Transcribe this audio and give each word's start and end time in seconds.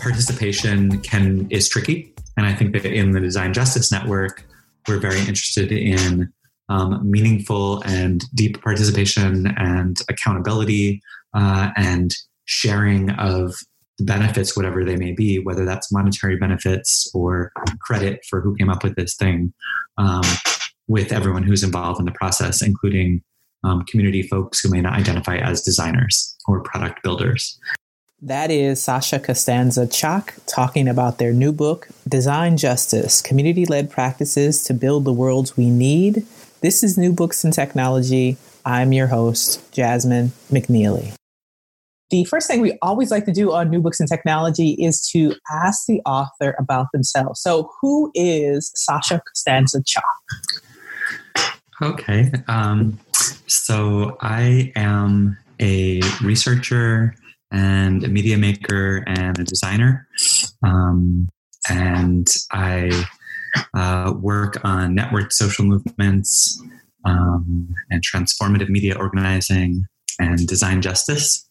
Participation 0.00 1.00
can 1.00 1.46
is 1.50 1.68
tricky, 1.68 2.14
and 2.36 2.46
I 2.46 2.54
think 2.54 2.72
that 2.72 2.84
in 2.86 3.12
the 3.12 3.20
Design 3.20 3.52
Justice 3.52 3.92
Network, 3.92 4.44
we're 4.88 4.98
very 4.98 5.20
interested 5.20 5.72
in 5.72 6.32
um, 6.68 7.00
meaningful 7.08 7.82
and 7.82 8.24
deep 8.34 8.62
participation 8.62 9.54
and 9.58 10.00
accountability 10.08 11.02
uh, 11.34 11.70
and 11.76 12.14
sharing 12.44 13.10
of 13.10 13.54
benefits, 13.98 14.56
whatever 14.56 14.84
they 14.84 14.96
may 14.96 15.12
be, 15.12 15.38
whether 15.38 15.64
that's 15.64 15.92
monetary 15.92 16.36
benefits 16.36 17.10
or 17.14 17.52
credit 17.80 18.20
for 18.28 18.40
who 18.40 18.56
came 18.56 18.70
up 18.70 18.82
with 18.82 18.94
this 18.96 19.14
thing, 19.14 19.52
um, 19.98 20.22
with 20.88 21.12
everyone 21.12 21.42
who's 21.42 21.62
involved 21.62 22.00
in 22.00 22.06
the 22.06 22.12
process, 22.12 22.62
including 22.62 23.22
um, 23.62 23.82
community 23.82 24.22
folks 24.22 24.60
who 24.60 24.70
may 24.70 24.80
not 24.80 24.94
identify 24.94 25.36
as 25.36 25.62
designers 25.62 26.36
or 26.46 26.62
product 26.62 27.02
builders. 27.02 27.58
That 28.22 28.50
is 28.50 28.82
Sasha 28.82 29.18
Costanza 29.18 29.86
Chock 29.86 30.34
talking 30.46 30.88
about 30.88 31.16
their 31.16 31.32
new 31.32 31.52
book, 31.52 31.88
Design 32.06 32.58
Justice 32.58 33.22
Community 33.22 33.64
Led 33.64 33.90
Practices 33.90 34.62
to 34.64 34.74
Build 34.74 35.06
the 35.06 35.12
Worlds 35.12 35.56
We 35.56 35.70
Need. 35.70 36.26
This 36.60 36.82
is 36.82 36.98
New 36.98 37.14
Books 37.14 37.46
in 37.46 37.50
Technology. 37.50 38.36
I'm 38.62 38.92
your 38.92 39.06
host, 39.06 39.72
Jasmine 39.72 40.32
McNealy. 40.52 41.14
The 42.10 42.24
first 42.24 42.46
thing 42.46 42.60
we 42.60 42.76
always 42.82 43.10
like 43.10 43.24
to 43.24 43.32
do 43.32 43.52
on 43.52 43.70
New 43.70 43.80
Books 43.80 44.00
in 44.00 44.06
Technology 44.06 44.72
is 44.72 45.08
to 45.12 45.34
ask 45.50 45.86
the 45.86 46.02
author 46.04 46.54
about 46.58 46.88
themselves. 46.92 47.40
So, 47.40 47.70
who 47.80 48.12
is 48.14 48.70
Sasha 48.74 49.22
Costanza 49.26 49.82
Chock? 49.82 50.04
Okay. 51.80 52.30
Um, 52.48 53.00
so, 53.46 54.18
I 54.20 54.72
am 54.76 55.38
a 55.58 56.02
researcher 56.20 57.14
and 57.52 58.04
a 58.04 58.08
media 58.08 58.36
maker 58.36 59.04
and 59.06 59.38
a 59.38 59.44
designer. 59.44 60.06
Um, 60.62 61.28
and 61.68 62.28
I 62.52 63.06
uh, 63.74 64.14
work 64.20 64.56
on 64.64 64.96
networked 64.96 65.32
social 65.32 65.64
movements 65.64 66.62
um, 67.04 67.74
and 67.90 68.02
transformative 68.02 68.68
media 68.68 68.96
organizing 68.96 69.86
and 70.18 70.46
design 70.46 70.82
justice. 70.82 71.46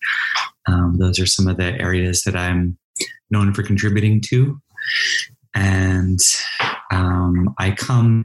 Um, 0.68 0.98
those 0.98 1.20
are 1.20 1.26
some 1.26 1.48
of 1.48 1.58
the 1.58 1.80
areas 1.80 2.24
that 2.24 2.36
I'm 2.36 2.78
known 3.32 3.54
for 3.54 3.64
contributing 3.64 4.22
to. 4.22 4.60
And 5.56 6.20
um, 6.92 7.54
I 7.58 7.72
come 7.72 8.24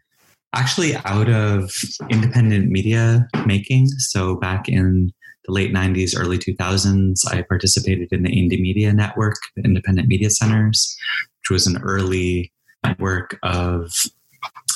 actually 0.54 0.94
out 0.96 1.28
of 1.28 1.72
independent 2.10 2.70
media 2.70 3.28
making. 3.46 3.88
So 3.98 4.36
back 4.36 4.68
in 4.68 5.12
the 5.44 5.52
late 5.52 5.72
90s, 5.72 6.18
early 6.18 6.38
2000s, 6.38 7.20
I 7.30 7.42
participated 7.42 8.12
in 8.12 8.22
the 8.22 8.30
Indymedia 8.30 8.94
Network, 8.94 9.36
the 9.56 9.62
Independent 9.62 10.08
Media 10.08 10.30
Centers, 10.30 10.96
which 11.40 11.50
was 11.50 11.66
an 11.66 11.82
early 11.82 12.52
network 12.84 13.38
of 13.42 13.90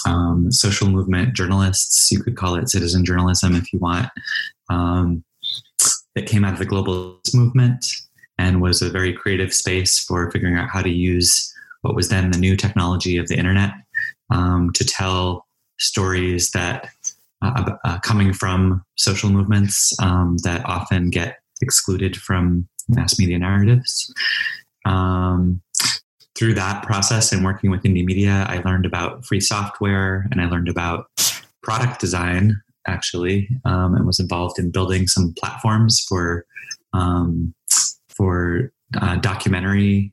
um, 0.07 0.51
social 0.53 0.89
movement 0.89 1.35
journalists. 1.35 2.11
You 2.11 2.23
could 2.23 2.37
call 2.37 2.55
it 2.55 2.69
citizen 2.69 3.05
journalism 3.05 3.55
if 3.55 3.73
you 3.73 3.79
want. 3.79 4.09
Um, 4.71 5.25
that 6.15 6.27
came 6.27 6.45
out 6.45 6.53
of 6.53 6.59
the 6.59 6.67
globalist 6.67 7.35
movement 7.35 7.87
and 8.39 8.61
was 8.61 8.83
a 8.83 8.91
very 8.91 9.13
creative 9.13 9.55
space 9.55 10.01
for 10.01 10.31
figuring 10.31 10.57
out 10.57 10.69
how 10.69 10.83
to 10.83 10.91
use 10.91 11.53
what 11.83 11.95
was 11.95 12.09
then 12.09 12.31
the 12.31 12.39
new 12.39 12.57
technology 12.57 13.17
of 13.17 13.29
the 13.29 13.37
internet 13.37 13.73
um, 14.31 14.73
to 14.75 14.85
tell 14.85 15.47
stories 15.79 16.51
that 16.51 16.89
uh, 17.43 17.77
uh, 17.85 17.99
coming 18.01 18.33
from 18.33 18.83
social 18.97 19.31
movements 19.31 19.95
um, 20.01 20.37
that 20.43 20.65
often 20.67 21.11
get 21.11 21.39
excluded 21.61 22.17
from 22.17 22.69
mass 22.89 23.19
media 23.19 23.39
narratives. 23.39 24.13
Um, 24.85 25.61
through 26.37 26.55
that 26.55 26.85
process 26.85 27.33
and 27.33 27.45
working 27.45 27.71
with 27.71 27.83
Indymedia, 27.83 28.47
I 28.49 28.63
learned 28.65 28.87
about 28.87 29.25
free 29.27 29.41
software 29.41 30.27
and 30.31 30.41
I 30.41 30.47
learned 30.47 30.69
about 30.69 31.07
product 31.63 32.01
design 32.01 32.61
actually, 32.87 33.49
um, 33.65 33.95
and 33.95 34.07
was 34.07 34.19
involved 34.19 34.59
in 34.59 34.71
building 34.71 35.07
some 35.07 35.35
platforms 35.39 36.01
for 36.01 36.47
um, 36.95 37.55
for 38.09 38.73
uh, 39.01 39.17
documentary 39.17 40.13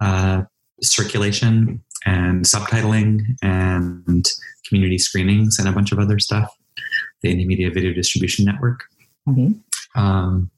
uh, 0.00 0.42
circulation 0.82 1.82
and 2.04 2.44
subtitling 2.44 3.22
and 3.42 4.26
community 4.68 4.98
screenings 4.98 5.58
and 5.58 5.68
a 5.68 5.72
bunch 5.72 5.92
of 5.92 5.98
other 5.98 6.18
stuff 6.18 6.54
the 7.22 7.34
Indymedia 7.34 7.72
Video 7.72 7.92
Distribution 7.92 8.44
Network. 8.44 8.84
Mm-hmm. 9.28 10.00
Um, 10.00 10.50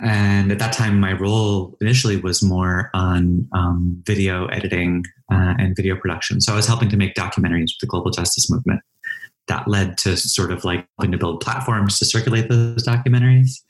and 0.00 0.50
at 0.50 0.58
that 0.58 0.72
time, 0.72 0.98
my 1.00 1.12
role 1.12 1.76
initially 1.80 2.16
was 2.16 2.42
more 2.42 2.90
on 2.94 3.48
um, 3.52 4.02
video 4.06 4.46
editing 4.46 5.04
uh, 5.30 5.54
and 5.58 5.76
video 5.76 5.96
production. 5.96 6.40
So 6.40 6.52
I 6.52 6.56
was 6.56 6.66
helping 6.66 6.88
to 6.90 6.96
make 6.96 7.14
documentaries 7.14 7.72
with 7.72 7.80
the 7.80 7.86
global 7.86 8.10
justice 8.10 8.50
movement. 8.50 8.80
That 9.48 9.68
led 9.68 9.98
to 9.98 10.16
sort 10.16 10.50
of 10.50 10.64
like 10.64 10.86
helping 10.98 11.12
to 11.12 11.18
build 11.18 11.40
platforms 11.40 11.98
to 11.98 12.04
circulate 12.04 12.48
those 12.48 12.86
documentaries. 12.86 13.62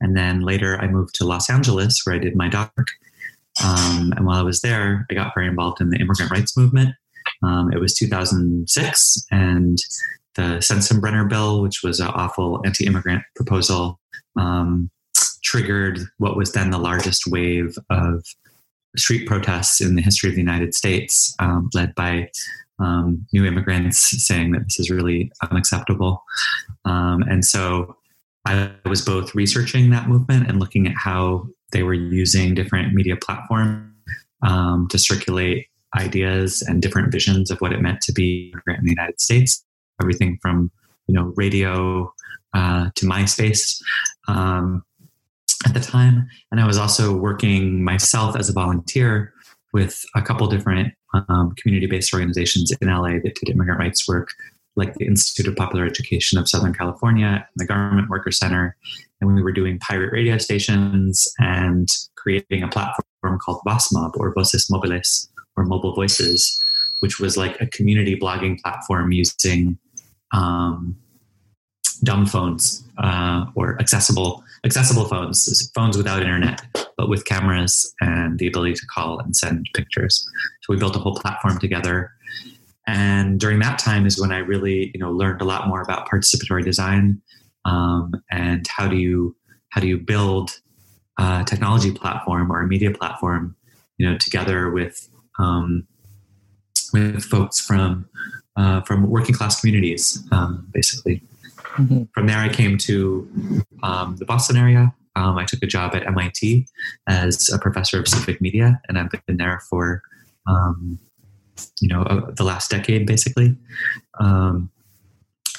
And 0.00 0.16
then 0.16 0.42
later, 0.42 0.78
I 0.78 0.86
moved 0.86 1.14
to 1.16 1.24
Los 1.24 1.50
Angeles, 1.50 2.02
where 2.04 2.14
I 2.14 2.18
did 2.18 2.36
my 2.36 2.48
doc. 2.48 2.72
Um, 3.64 4.12
and 4.16 4.24
while 4.24 4.38
I 4.38 4.42
was 4.42 4.60
there, 4.60 5.06
I 5.10 5.14
got 5.14 5.34
very 5.34 5.48
involved 5.48 5.80
in 5.80 5.90
the 5.90 5.96
immigrant 5.96 6.30
rights 6.30 6.56
movement. 6.56 6.94
Um, 7.42 7.72
it 7.72 7.80
was 7.80 7.94
2006, 7.94 9.26
and 9.30 9.78
the 10.38 10.58
Sensenbrenner 10.60 11.28
bill, 11.28 11.60
which 11.60 11.82
was 11.82 11.98
an 11.98 12.06
awful 12.14 12.62
anti 12.64 12.86
immigrant 12.86 13.24
proposal, 13.34 13.98
um, 14.38 14.88
triggered 15.42 15.98
what 16.18 16.36
was 16.36 16.52
then 16.52 16.70
the 16.70 16.78
largest 16.78 17.26
wave 17.26 17.76
of 17.90 18.24
street 18.96 19.26
protests 19.26 19.80
in 19.80 19.96
the 19.96 20.02
history 20.02 20.28
of 20.28 20.36
the 20.36 20.40
United 20.40 20.74
States, 20.74 21.34
um, 21.40 21.68
led 21.74 21.92
by 21.96 22.30
um, 22.78 23.26
new 23.32 23.44
immigrants 23.44 23.98
saying 24.24 24.52
that 24.52 24.62
this 24.62 24.78
is 24.78 24.90
really 24.90 25.32
unacceptable. 25.50 26.22
Um, 26.84 27.22
and 27.22 27.44
so 27.44 27.96
I 28.46 28.70
was 28.84 29.02
both 29.02 29.34
researching 29.34 29.90
that 29.90 30.08
movement 30.08 30.48
and 30.48 30.60
looking 30.60 30.86
at 30.86 30.94
how 30.96 31.48
they 31.72 31.82
were 31.82 31.94
using 31.94 32.54
different 32.54 32.94
media 32.94 33.16
platforms 33.16 33.92
um, 34.46 34.86
to 34.90 34.98
circulate 34.98 35.66
ideas 35.98 36.62
and 36.62 36.80
different 36.80 37.10
visions 37.10 37.50
of 37.50 37.58
what 37.58 37.72
it 37.72 37.80
meant 37.80 38.00
to 38.02 38.12
be 38.12 38.52
immigrant 38.52 38.78
in 38.78 38.84
the 38.84 38.92
United 38.92 39.20
States 39.20 39.64
everything 40.00 40.38
from 40.40 40.70
you 41.06 41.14
know 41.14 41.32
radio 41.36 42.12
uh, 42.54 42.90
to 42.94 43.06
MySpace 43.06 43.80
um, 44.26 44.84
at 45.66 45.74
the 45.74 45.80
time, 45.80 46.28
and 46.50 46.60
I 46.60 46.66
was 46.66 46.78
also 46.78 47.16
working 47.16 47.82
myself 47.82 48.36
as 48.36 48.48
a 48.48 48.52
volunteer 48.52 49.32
with 49.72 50.04
a 50.14 50.22
couple 50.22 50.46
different 50.46 50.94
um, 51.14 51.52
community-based 51.56 52.12
organizations 52.12 52.72
in 52.80 52.88
LA 52.88 53.18
that 53.22 53.34
did 53.34 53.50
immigrant 53.50 53.78
rights 53.78 54.08
work, 54.08 54.30
like 54.76 54.94
the 54.94 55.06
Institute 55.06 55.46
of 55.46 55.56
Popular 55.56 55.84
Education 55.84 56.38
of 56.38 56.48
Southern 56.48 56.72
California 56.72 57.26
and 57.26 57.46
the 57.56 57.66
Garment 57.66 58.08
Worker 58.08 58.30
Center, 58.30 58.76
and 59.20 59.34
we 59.34 59.42
were 59.42 59.52
doing 59.52 59.78
pirate 59.78 60.12
radio 60.12 60.38
stations 60.38 61.32
and 61.38 61.88
creating 62.16 62.62
a 62.62 62.68
platform 62.68 63.38
called 63.44 63.60
VozMob 63.66 64.12
or 64.16 64.32
Voces 64.32 64.68
Móviles 64.70 65.28
or 65.56 65.64
Mobile 65.64 65.94
Voices, 65.94 66.62
which 67.00 67.18
was 67.18 67.36
like 67.36 67.60
a 67.60 67.66
community 67.66 68.16
blogging 68.16 68.60
platform 68.60 69.12
using 69.12 69.78
um, 70.32 70.96
dumb 72.04 72.26
phones 72.26 72.84
uh, 72.98 73.46
or 73.54 73.80
accessible 73.80 74.44
accessible 74.64 75.04
phones, 75.04 75.70
phones 75.74 75.96
without 75.96 76.20
internet, 76.22 76.62
but 76.96 77.08
with 77.08 77.24
cameras 77.24 77.94
and 78.00 78.38
the 78.38 78.46
ability 78.46 78.74
to 78.74 78.86
call 78.86 79.20
and 79.20 79.36
send 79.36 79.68
pictures. 79.74 80.28
So 80.62 80.72
we 80.72 80.76
built 80.76 80.96
a 80.96 80.98
whole 80.98 81.14
platform 81.14 81.58
together. 81.58 82.10
And 82.86 83.38
during 83.38 83.60
that 83.60 83.78
time 83.78 84.06
is 84.06 84.20
when 84.20 84.32
I 84.32 84.38
really, 84.38 84.90
you 84.94 85.00
know, 85.00 85.12
learned 85.12 85.40
a 85.40 85.44
lot 85.44 85.68
more 85.68 85.80
about 85.80 86.08
participatory 86.08 86.64
design 86.64 87.20
um, 87.64 88.14
and 88.30 88.66
how 88.68 88.88
do 88.88 88.96
you 88.96 89.36
how 89.70 89.80
do 89.80 89.86
you 89.86 89.98
build 89.98 90.58
a 91.18 91.44
technology 91.46 91.92
platform 91.92 92.50
or 92.50 92.62
a 92.62 92.66
media 92.66 92.90
platform, 92.90 93.54
you 93.98 94.08
know, 94.08 94.16
together 94.16 94.70
with 94.70 95.08
um, 95.38 95.86
with 96.92 97.22
folks 97.22 97.60
from 97.60 98.08
uh, 98.58 98.80
from 98.82 99.08
working 99.08 99.34
class 99.34 99.60
communities, 99.60 100.26
um, 100.32 100.66
basically. 100.72 101.22
Mm-hmm. 101.76 102.02
From 102.12 102.26
there, 102.26 102.38
I 102.38 102.48
came 102.48 102.76
to 102.78 103.64
um, 103.84 104.16
the 104.16 104.24
Boston 104.24 104.56
area. 104.56 104.92
um, 105.14 105.38
I 105.38 105.44
took 105.44 105.62
a 105.62 105.66
job 105.66 105.94
at 105.94 106.06
MIT 106.06 106.66
as 107.06 107.48
a 107.50 107.58
professor 107.58 108.00
of 108.00 108.08
civic 108.08 108.40
media, 108.40 108.80
and 108.88 108.98
I've 108.98 109.10
been 109.26 109.36
there 109.36 109.60
for 109.70 110.02
um, 110.46 110.98
you 111.80 111.88
know 111.88 112.02
uh, 112.02 112.32
the 112.32 112.42
last 112.42 112.70
decade 112.70 113.06
basically. 113.06 113.56
Um, 114.18 114.70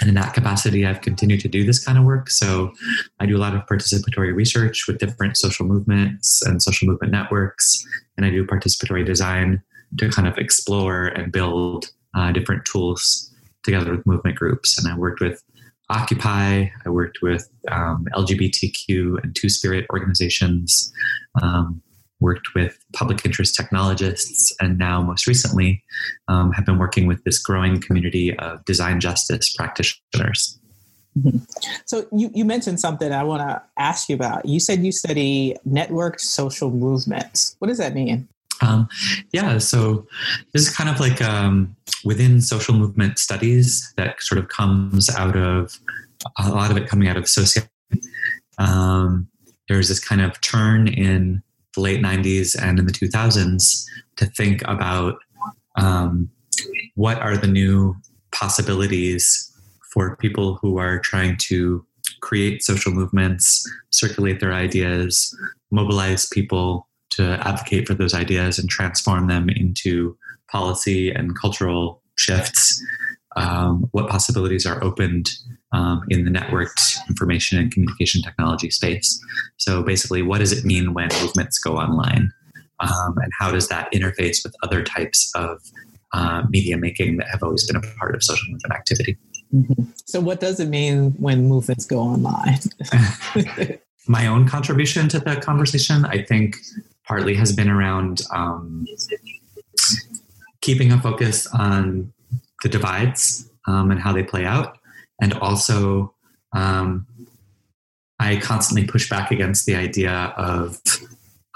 and 0.02 0.10
in 0.10 0.16
that 0.16 0.34
capacity, 0.34 0.86
I've 0.86 1.02
continued 1.02 1.42
to 1.42 1.50
do 1.50 1.66
this 1.66 1.84
kind 1.84 1.98
of 1.98 2.06
work. 2.06 2.30
So 2.30 2.72
I 3.20 3.26
do 3.26 3.36
a 3.36 3.42
lot 3.46 3.54
of 3.54 3.66
participatory 3.66 4.34
research 4.34 4.88
with 4.88 4.98
different 4.98 5.36
social 5.36 5.66
movements 5.66 6.42
and 6.46 6.62
social 6.62 6.88
movement 6.88 7.14
networks, 7.14 7.86
and 8.18 8.26
I 8.26 8.30
do 8.30 8.46
participatory 8.46 9.06
design 9.06 9.62
to 9.98 10.10
kind 10.10 10.28
of 10.28 10.38
explore 10.38 11.08
and 11.08 11.32
build 11.32 11.92
uh, 12.16 12.32
different 12.32 12.66
tools 12.66 13.34
together 13.64 13.92
with 13.92 14.06
movement 14.06 14.38
groups. 14.38 14.78
And 14.78 14.92
I 14.92 14.98
worked 14.98 15.22
with 15.22 15.44
Occupy, 15.92 16.68
I 16.86 16.90
worked 16.90 17.20
with 17.24 17.50
um, 17.72 18.06
LGBTQ 18.14 19.24
and 19.24 19.36
Two 19.36 19.50
Spirit 19.50 19.88
organizations, 19.92 20.94
um, 21.42 21.82
worked 22.20 22.50
with 22.54 22.78
public 22.94 23.26
interest 23.26 23.56
technologists, 23.56 24.54
and 24.60 24.78
now 24.78 25.02
most 25.02 25.26
recently 25.26 25.84
um, 26.28 26.52
have 26.52 26.66
been 26.66 26.78
working 26.78 27.08
with 27.08 27.24
this 27.24 27.40
growing 27.40 27.82
community 27.82 28.38
of 28.38 28.64
design 28.66 29.00
justice 29.00 29.52
practitioners. 29.54 30.60
Mm-hmm. 31.18 31.38
So 31.86 32.06
you, 32.12 32.30
you 32.36 32.46
mentioned 32.46 32.80
something 32.80 33.12
I 33.12 33.24
want 33.24 33.42
to 33.42 33.62
ask 33.78 34.10
you 34.10 34.16
about. 34.16 34.46
You 34.46 34.60
said 34.60 34.84
you 34.84 34.92
study 34.92 35.56
networked 35.68 36.20
social 36.20 36.70
movements. 36.70 37.56
What 37.58 37.70
does 37.70 37.80
that 37.80 37.96
mean? 37.96 38.28
Um, 38.62 38.88
yeah, 39.32 39.58
so 39.58 40.06
this 40.54 40.64
is 40.68 40.76
kind 40.76 40.90
of 40.90 41.00
like 41.00 41.22
um, 41.22 41.76
within 42.04 42.42
social 42.42 42.76
movement 42.76 43.20
studies 43.20 43.94
that 43.98 44.22
sort 44.22 44.40
of 44.40 44.50
comes 44.50 45.10
out 45.10 45.36
of 45.36 45.80
a 46.38 46.50
lot 46.50 46.72
of 46.72 46.78
it 46.78 46.88
coming 46.88 47.08
out 47.08 47.18
of 47.18 47.28
sociology. 47.28 47.70
Um, 48.58 49.28
there's 49.68 49.88
this 49.88 50.00
kind 50.00 50.22
of 50.22 50.40
turn 50.42 50.88
in 50.88 51.42
the 51.76 51.82
late 51.82 52.02
90s 52.02 52.62
and 52.62 52.80
in 52.80 52.86
the 52.86 52.92
2000s 52.92 53.86
to 54.18 54.26
think 54.26 54.62
about 54.66 55.18
um, 55.76 56.30
what 56.96 57.20
are 57.20 57.38
the 57.38 57.48
new 57.48 57.96
possibilities 58.32 59.46
for 59.94 60.18
people 60.18 60.56
who 60.56 60.78
are 60.78 61.00
trying 61.00 61.38
to 61.38 61.86
create 62.22 62.64
social 62.64 62.92
movements, 62.92 63.66
circulate 63.92 64.40
their 64.40 64.54
ideas, 64.54 65.36
mobilize 65.72 66.28
people 66.28 66.89
to 67.12 67.40
advocate 67.48 67.88
for 67.88 67.94
those 67.94 68.14
ideas 68.14 68.60
and 68.60 68.70
transform 68.70 69.28
them 69.28 69.50
into 69.50 70.18
policy 70.52 71.12
and 71.12 71.38
cultural 71.40 72.02
shifts, 72.18 72.84
um, 73.36 73.88
what 73.92 74.10
possibilities 74.10 74.66
are 74.66 74.84
opened 74.84 75.30
um, 75.72 76.02
in 76.10 76.26
the 76.26 76.32
networked 76.32 76.98
information 77.08 77.60
and 77.60 77.72
communication 77.72 78.22
technology 78.22 78.70
space. 78.72 79.20
So, 79.58 79.84
basically, 79.84 80.22
what 80.22 80.40
does 80.40 80.52
it 80.52 80.66
mean 80.66 80.94
when 80.94 81.10
movements 81.22 81.60
go 81.60 81.78
online? 81.78 82.32
Um, 82.80 83.18
and 83.18 83.32
how 83.38 83.52
does 83.52 83.68
that 83.68 83.92
interface 83.92 84.44
with 84.44 84.56
other 84.64 84.84
types 84.84 85.32
of 85.36 85.62
uh, 86.14 86.44
media 86.50 86.78
making 86.78 87.18
that 87.18 87.28
have 87.28 87.44
always 87.44 87.68
been 87.68 87.76
a 87.76 87.82
part 87.98 88.16
of 88.16 88.24
social 88.24 88.50
movement 88.50 88.74
activity? 88.74 89.18
Mm-hmm. 89.54 89.84
So, 90.06 90.20
what 90.22 90.40
does 90.40 90.60
it 90.60 90.70
mean 90.70 91.12
when 91.20 91.48
movements 91.48 91.86
go 91.86 92.00
online? 92.00 92.60
My 94.08 94.26
own 94.26 94.48
contribution 94.48 95.08
to 95.10 95.20
the 95.20 95.36
conversation, 95.36 96.06
I 96.06 96.24
think, 96.24 96.56
partly 97.10 97.34
has 97.34 97.52
been 97.52 97.70
around 97.70 98.22
um, 98.32 98.86
keeping 100.62 100.92
a 100.92 101.02
focus 101.02 101.48
on 101.48 102.14
the 102.64 102.70
divides 102.70 103.50
um, 103.68 103.90
and 103.92 104.00
how 104.00 104.14
they 104.14 104.24
play 104.24 104.46
out. 104.46 104.78
And 105.20 105.34
also, 105.34 106.14
um, 106.54 107.08
I 108.20 108.38
constantly 108.38 108.86
push 108.86 109.10
back 109.10 109.32
against 109.32 109.66
the 109.66 109.76
idea 109.76 110.34
of 110.38 110.80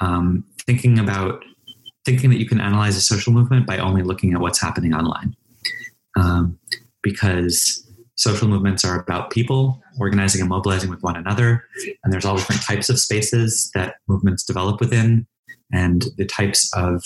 um, 0.02 0.44
thinking 0.66 1.00
about 1.00 1.44
thinking 2.06 2.30
that 2.30 2.38
you 2.38 2.46
can 2.46 2.60
analyze 2.60 2.98
a 2.98 3.02
social 3.02 3.32
movement 3.32 3.66
by 3.66 3.78
only 3.78 4.04
looking 4.04 4.34
at 4.34 4.42
what's 4.42 4.60
happening 4.60 4.94
online. 4.94 5.36
Um, 6.18 6.60
because 7.02 7.90
social 8.16 8.48
movements 8.48 8.84
are 8.84 9.00
about 9.00 9.30
people 9.30 9.82
organizing 10.00 10.42
and 10.42 10.50
mobilizing 10.50 10.90
with 10.90 11.02
one 11.02 11.16
another. 11.16 11.66
And 12.04 12.12
there's 12.12 12.26
all 12.26 12.36
different 12.36 12.62
types 12.62 12.90
of 12.90 13.00
spaces 13.00 13.72
that 13.74 13.96
movements 14.08 14.44
develop 14.44 14.80
within 14.80 15.28
and 15.74 16.06
the 16.18 16.26
types 16.26 16.72
of 16.74 17.04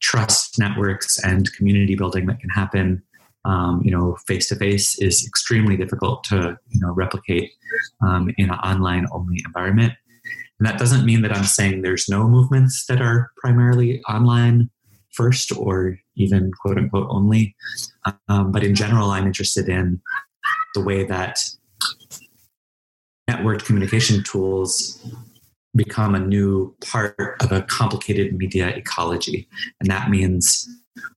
trust 0.00 0.58
networks 0.58 1.22
and 1.24 1.52
community 1.54 1.94
building 1.94 2.26
that 2.26 2.40
can 2.40 2.50
happen 2.50 3.02
um, 3.44 3.80
you 3.84 3.90
know 3.90 4.16
face 4.26 4.48
to 4.48 4.56
face 4.56 4.98
is 4.98 5.26
extremely 5.26 5.76
difficult 5.76 6.24
to 6.24 6.58
you 6.68 6.80
know 6.80 6.92
replicate 6.92 7.52
um, 8.02 8.30
in 8.36 8.50
an 8.50 8.56
online 8.56 9.06
only 9.12 9.42
environment. 9.44 9.94
And 10.58 10.68
that 10.68 10.78
doesn't 10.78 11.06
mean 11.06 11.22
that 11.22 11.34
i'm 11.34 11.44
saying 11.44 11.82
there's 11.82 12.08
no 12.08 12.28
movements 12.28 12.84
that 12.86 13.00
are 13.00 13.30
primarily 13.38 14.02
online 14.02 14.70
first 15.12 15.52
or 15.56 15.98
even 16.16 16.52
quote 16.60 16.76
unquote 16.76 17.08
only. 17.10 17.56
Um, 18.28 18.52
but 18.52 18.62
in 18.62 18.74
general 18.74 19.10
i'm 19.10 19.26
interested 19.26 19.68
in 19.68 20.00
the 20.74 20.82
way 20.82 21.04
that 21.04 21.38
networked 23.28 23.64
communication 23.64 24.22
tools 24.22 25.00
become 25.74 26.14
a 26.14 26.20
new 26.20 26.74
part 26.84 27.16
of 27.40 27.52
a 27.52 27.62
complicated 27.62 28.36
media 28.36 28.68
ecology. 28.68 29.48
And 29.80 29.90
that 29.90 30.10
means 30.10 30.68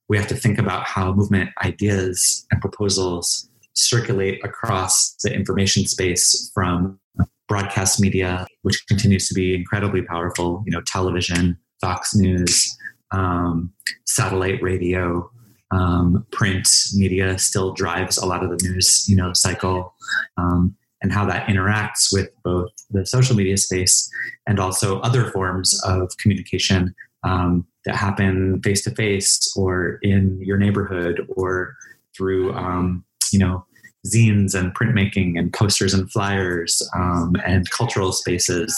we 0.09 0.17
have 0.17 0.27
to 0.27 0.35
think 0.35 0.59
about 0.59 0.85
how 0.85 1.13
movement 1.13 1.49
ideas 1.63 2.45
and 2.51 2.61
proposals 2.61 3.49
circulate 3.73 4.39
across 4.43 5.15
the 5.23 5.33
information 5.33 5.85
space 5.85 6.51
from 6.53 6.99
broadcast 7.47 7.99
media, 7.99 8.45
which 8.61 8.85
continues 8.87 9.27
to 9.27 9.33
be 9.33 9.55
incredibly 9.55 10.01
powerful, 10.03 10.63
you 10.65 10.71
know, 10.71 10.81
television, 10.85 11.57
Fox 11.81 12.15
News, 12.15 12.77
um, 13.11 13.73
satellite 14.05 14.61
radio, 14.61 15.29
um, 15.71 16.25
print 16.31 16.67
media 16.93 17.37
still 17.39 17.73
drives 17.73 18.17
a 18.17 18.25
lot 18.25 18.43
of 18.43 18.49
the 18.49 18.67
news, 18.67 19.07
you 19.09 19.15
know, 19.15 19.33
cycle. 19.33 19.93
Um, 20.37 20.75
and 21.03 21.11
how 21.11 21.25
that 21.25 21.47
interacts 21.47 22.11
with 22.11 22.29
both 22.43 22.71
the 22.89 23.05
social 23.05 23.35
media 23.35 23.57
space 23.57 24.09
and 24.47 24.59
also 24.59 24.99
other 25.01 25.29
forms 25.31 25.79
of 25.83 26.17
communication 26.17 26.95
um, 27.23 27.67
that 27.85 27.95
happen 27.95 28.61
face 28.63 28.81
to 28.83 28.91
face 28.91 29.53
or 29.55 29.99
in 30.01 30.39
your 30.41 30.57
neighborhood 30.57 31.27
or 31.35 31.75
through 32.15 32.53
um, 32.53 33.03
you 33.31 33.37
know 33.37 33.65
zines 34.07 34.53
and 34.53 34.73
printmaking 34.75 35.37
and 35.37 35.53
posters 35.53 35.93
and 35.93 36.11
flyers 36.11 36.81
um, 36.95 37.35
and 37.45 37.69
cultural 37.69 38.11
spaces. 38.11 38.75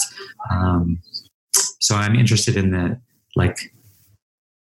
Um, 0.52 1.00
so 1.80 1.96
i'm 1.96 2.16
interested 2.16 2.58
in 2.58 2.72
the 2.72 3.00
like 3.36 3.72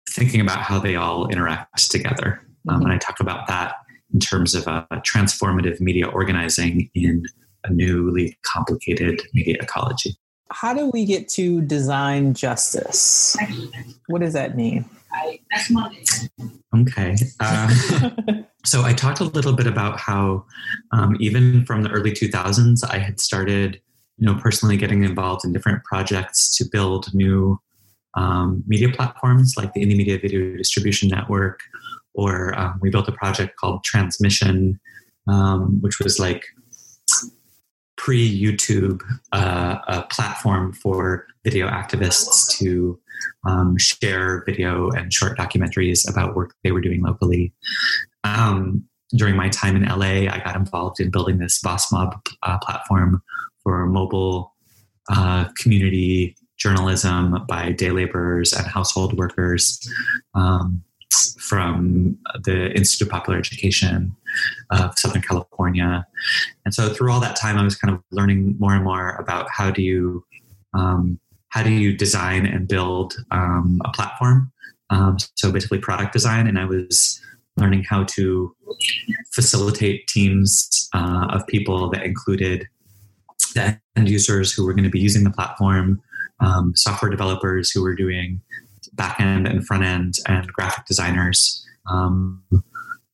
thinking 0.09 0.41
about 0.41 0.59
how 0.59 0.79
they 0.79 0.95
all 0.95 1.27
interact 1.29 1.91
together. 1.91 2.41
Um, 2.67 2.81
and 2.81 2.91
i 2.91 2.97
talk 2.97 3.19
about 3.19 3.47
that 3.47 3.75
in 4.13 4.19
terms 4.19 4.55
of 4.55 4.65
a 4.67 4.87
transformative 4.93 5.79
media 5.79 6.07
organizing 6.07 6.89
in 6.95 7.23
a 7.63 7.71
newly 7.71 8.37
complicated 8.43 9.21
media 9.33 9.57
ecology. 9.59 10.15
How 10.51 10.73
do 10.73 10.89
we 10.89 11.05
get 11.05 11.29
to 11.29 11.61
design 11.61 12.33
justice? 12.33 13.37
What 14.07 14.21
does 14.21 14.33
that 14.33 14.55
mean? 14.55 14.85
Okay. 16.75 17.15
Uh, 17.39 17.73
so 18.65 18.83
I 18.83 18.93
talked 18.93 19.19
a 19.19 19.25
little 19.25 19.53
bit 19.53 19.67
about 19.67 19.99
how 19.99 20.45
um, 20.91 21.17
even 21.19 21.65
from 21.65 21.83
the 21.83 21.89
early 21.89 22.11
2000s, 22.11 22.83
I 22.89 22.97
had 22.97 23.19
started, 23.19 23.81
you 24.17 24.25
know, 24.25 24.35
personally 24.35 24.77
getting 24.77 25.03
involved 25.03 25.45
in 25.45 25.53
different 25.53 25.83
projects 25.83 26.55
to 26.57 26.65
build 26.71 27.13
new 27.13 27.59
um, 28.15 28.63
media 28.67 28.89
platforms 28.89 29.55
like 29.55 29.73
the 29.73 29.81
Indymedia 29.81 30.21
Video 30.21 30.57
Distribution 30.57 31.09
Network, 31.09 31.59
or 32.13 32.57
um, 32.59 32.79
we 32.81 32.89
built 32.89 33.07
a 33.07 33.11
project 33.11 33.55
called 33.57 33.83
Transmission, 33.83 34.79
um, 35.27 35.79
which 35.81 35.99
was 35.99 36.19
like 36.19 36.43
pre 37.99 38.41
YouTube 38.41 39.01
uh, 39.33 39.77
a 39.87 40.03
platform 40.03 40.71
for 40.71 41.27
video 41.43 41.67
activists 41.67 42.57
to 42.57 42.97
um, 43.45 43.77
share 43.77 44.41
video 44.45 44.89
and 44.91 45.13
short 45.13 45.37
documentaries 45.37 46.09
about 46.09 46.33
work 46.33 46.55
they 46.63 46.71
were 46.71 46.79
doing 46.79 47.01
locally. 47.03 47.53
Um, 48.23 48.85
during 49.15 49.35
my 49.35 49.49
time 49.49 49.75
in 49.75 49.83
LA, 49.83 50.31
I 50.31 50.41
got 50.45 50.55
involved 50.55 51.01
in 51.01 51.11
building 51.11 51.39
this 51.39 51.61
VozMob 51.61 52.21
uh, 52.41 52.57
platform 52.59 53.21
for 53.63 53.85
mobile 53.85 54.53
uh, 55.11 55.49
community 55.57 56.37
journalism 56.57 57.45
by 57.49 57.73
day 57.73 57.91
laborers 57.91 58.53
and 58.53 58.65
household 58.65 59.17
workers. 59.17 59.77
Um, 60.35 60.83
from 61.39 62.17
the 62.43 62.71
Institute 62.75 63.07
of 63.07 63.11
Popular 63.11 63.39
Education 63.39 64.15
of 64.71 64.97
Southern 64.97 65.21
California. 65.21 66.05
And 66.65 66.73
so 66.73 66.89
through 66.89 67.11
all 67.11 67.19
that 67.19 67.35
time, 67.35 67.57
I 67.57 67.63
was 67.63 67.75
kind 67.75 67.93
of 67.93 68.01
learning 68.11 68.55
more 68.59 68.73
and 68.73 68.83
more 68.83 69.15
about 69.15 69.47
how 69.51 69.71
do 69.71 69.81
you 69.81 70.23
um, 70.73 71.19
how 71.49 71.63
do 71.63 71.71
you 71.71 71.97
design 71.97 72.45
and 72.45 72.67
build 72.67 73.15
um, 73.31 73.81
a 73.83 73.89
platform. 73.89 74.51
Um, 74.91 75.17
so 75.35 75.51
basically, 75.51 75.79
product 75.79 76.13
design, 76.13 76.47
and 76.47 76.59
I 76.59 76.65
was 76.65 77.19
learning 77.57 77.83
how 77.89 78.03
to 78.03 78.55
facilitate 79.33 80.07
teams 80.07 80.89
uh, 80.93 81.27
of 81.31 81.45
people 81.47 81.89
that 81.89 82.03
included 82.03 82.67
the 83.55 83.79
end 83.95 84.09
users 84.09 84.53
who 84.53 84.65
were 84.65 84.73
going 84.73 84.83
to 84.83 84.89
be 84.89 84.99
using 84.99 85.23
the 85.23 85.31
platform, 85.31 86.01
um, 86.39 86.73
software 86.75 87.09
developers 87.09 87.71
who 87.71 87.81
were 87.81 87.95
doing 87.95 88.41
back 88.93 89.19
end 89.19 89.47
and 89.47 89.65
front 89.65 89.83
end, 89.83 90.15
and 90.27 90.47
graphic 90.47 90.85
designers. 90.85 91.65
Um, 91.89 92.43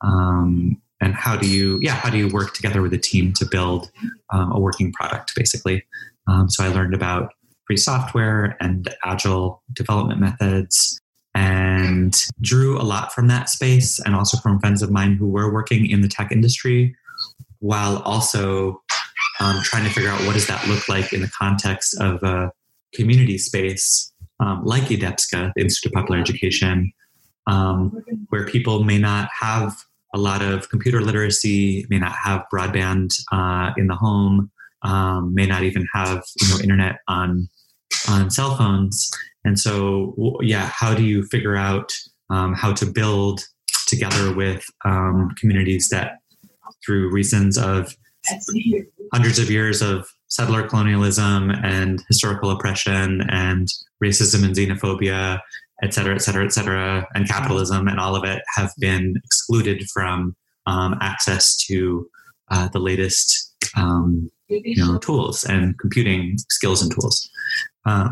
um, 0.01 0.82
and 1.01 1.13
how 1.13 1.36
do 1.36 1.50
you, 1.50 1.79
yeah, 1.82 1.94
how 1.94 2.10
do 2.10 2.17
you 2.17 2.29
work 2.29 2.53
together 2.53 2.82
with 2.82 2.94
a 2.94 2.98
team 2.98 3.34
to 3.34 3.46
build 3.46 3.91
um, 4.32 4.51
a 4.51 4.60
working 4.60 4.91
product, 4.91 5.34
basically? 5.36 5.84
Um, 6.27 6.50
so 6.50 6.63
I 6.63 6.70
learned 6.70 6.94
about 6.94 7.32
free 7.67 7.77
software 7.77 8.58
and 8.60 8.94
agile 9.03 9.62
development 9.74 10.20
methods 10.20 11.00
and 11.34 12.15
drew 12.41 12.79
a 12.79 12.84
lot 12.84 13.12
from 13.12 13.27
that 13.27 13.50
space 13.50 14.00
and 14.00 14.15
also 14.15 14.38
from 14.38 14.60
friends 14.60 14.82
of 14.82 14.89
mine 14.89 15.15
who 15.15 15.27
were 15.27 15.53
working 15.53 15.89
in 15.89 16.01
the 16.01 16.08
tech 16.08 16.32
industry 16.32 16.96
while 17.60 17.98
also 18.03 18.82
um, 19.39 19.62
trying 19.63 19.84
to 19.84 19.89
figure 19.89 20.10
out 20.10 20.22
what 20.25 20.34
does 20.34 20.48
that 20.48 20.65
look 20.67 20.88
like 20.88 21.12
in 21.12 21.22
the 21.22 21.32
context 21.38 22.00
of 22.00 22.24
a 22.24 22.51
community 22.94 23.38
space 23.38 24.13
um, 24.39 24.63
like 24.63 24.84
IDEPSCA, 24.84 25.51
the 25.56 25.62
Institute 25.62 25.92
of 25.92 25.96
Popular 25.96 26.20
Education, 26.20 26.92
um, 27.48 28.04
where 28.30 28.46
people 28.46 28.84
may 28.84 28.98
not 28.98 29.30
have 29.39 29.75
a 30.13 30.18
lot 30.18 30.42
of 30.42 30.70
computer 30.70 31.01
literacy, 31.01 31.86
may 31.89 32.00
not 32.00 32.13
have 32.13 32.46
broadband 32.54 33.13
uh, 33.32 33.72
in 33.77 33.88
the 33.88 33.96
home, 33.96 34.51
um, 34.82 35.34
may 35.34 35.46
not 35.46 35.63
even 35.63 35.86
have 35.94 36.24
you 36.42 36.50
know 36.50 36.60
internet 36.62 37.00
on 37.08 37.50
on 38.10 38.30
cell 38.30 38.56
phones. 38.56 39.10
And 39.44 39.60
so, 39.60 40.39
yeah, 40.42 40.72
how 40.74 40.94
do 40.96 41.04
you 41.04 41.24
figure 41.27 41.56
out 41.56 41.92
um, 42.30 42.54
how 42.54 42.74
to 42.74 42.86
build 42.86 43.42
together 43.88 44.34
with 44.34 44.65
um, 44.84 45.32
communities 45.39 45.89
that, 45.89 46.18
through 46.84 47.12
reasons 47.12 47.58
of 47.58 47.96
hundreds 49.13 49.38
of 49.38 49.50
years 49.50 49.82
of 49.82 50.08
settler 50.27 50.67
colonialism 50.67 51.51
and 51.51 52.03
historical 52.08 52.50
oppression 52.51 53.22
and 53.29 53.67
racism 54.03 54.44
and 54.44 54.55
xenophobia, 54.55 55.39
et 55.84 55.94
cetera, 55.94 56.15
et 56.15 56.22
cetera, 56.22 56.46
et 56.46 56.51
cetera, 56.51 57.08
and 57.15 57.27
capitalism 57.27 57.88
and 57.88 58.00
all 58.00 58.15
of 58.15 58.24
it 58.24 58.41
have 58.55 58.72
been 58.79 59.15
excluded 59.24 59.84
from 59.94 60.36
um, 60.65 60.96
access 61.01 61.55
to 61.55 62.10
uh, 62.50 62.67
the 62.70 62.79
latest 62.79 63.53
um, 63.75 64.32
you 64.48 64.77
know, 64.77 64.98
tools 64.98 65.44
and 65.44 65.77
computing 65.79 66.38
skills 66.50 66.82
and 66.82 66.91
tools. 66.91 67.29
Uh, 67.86 68.10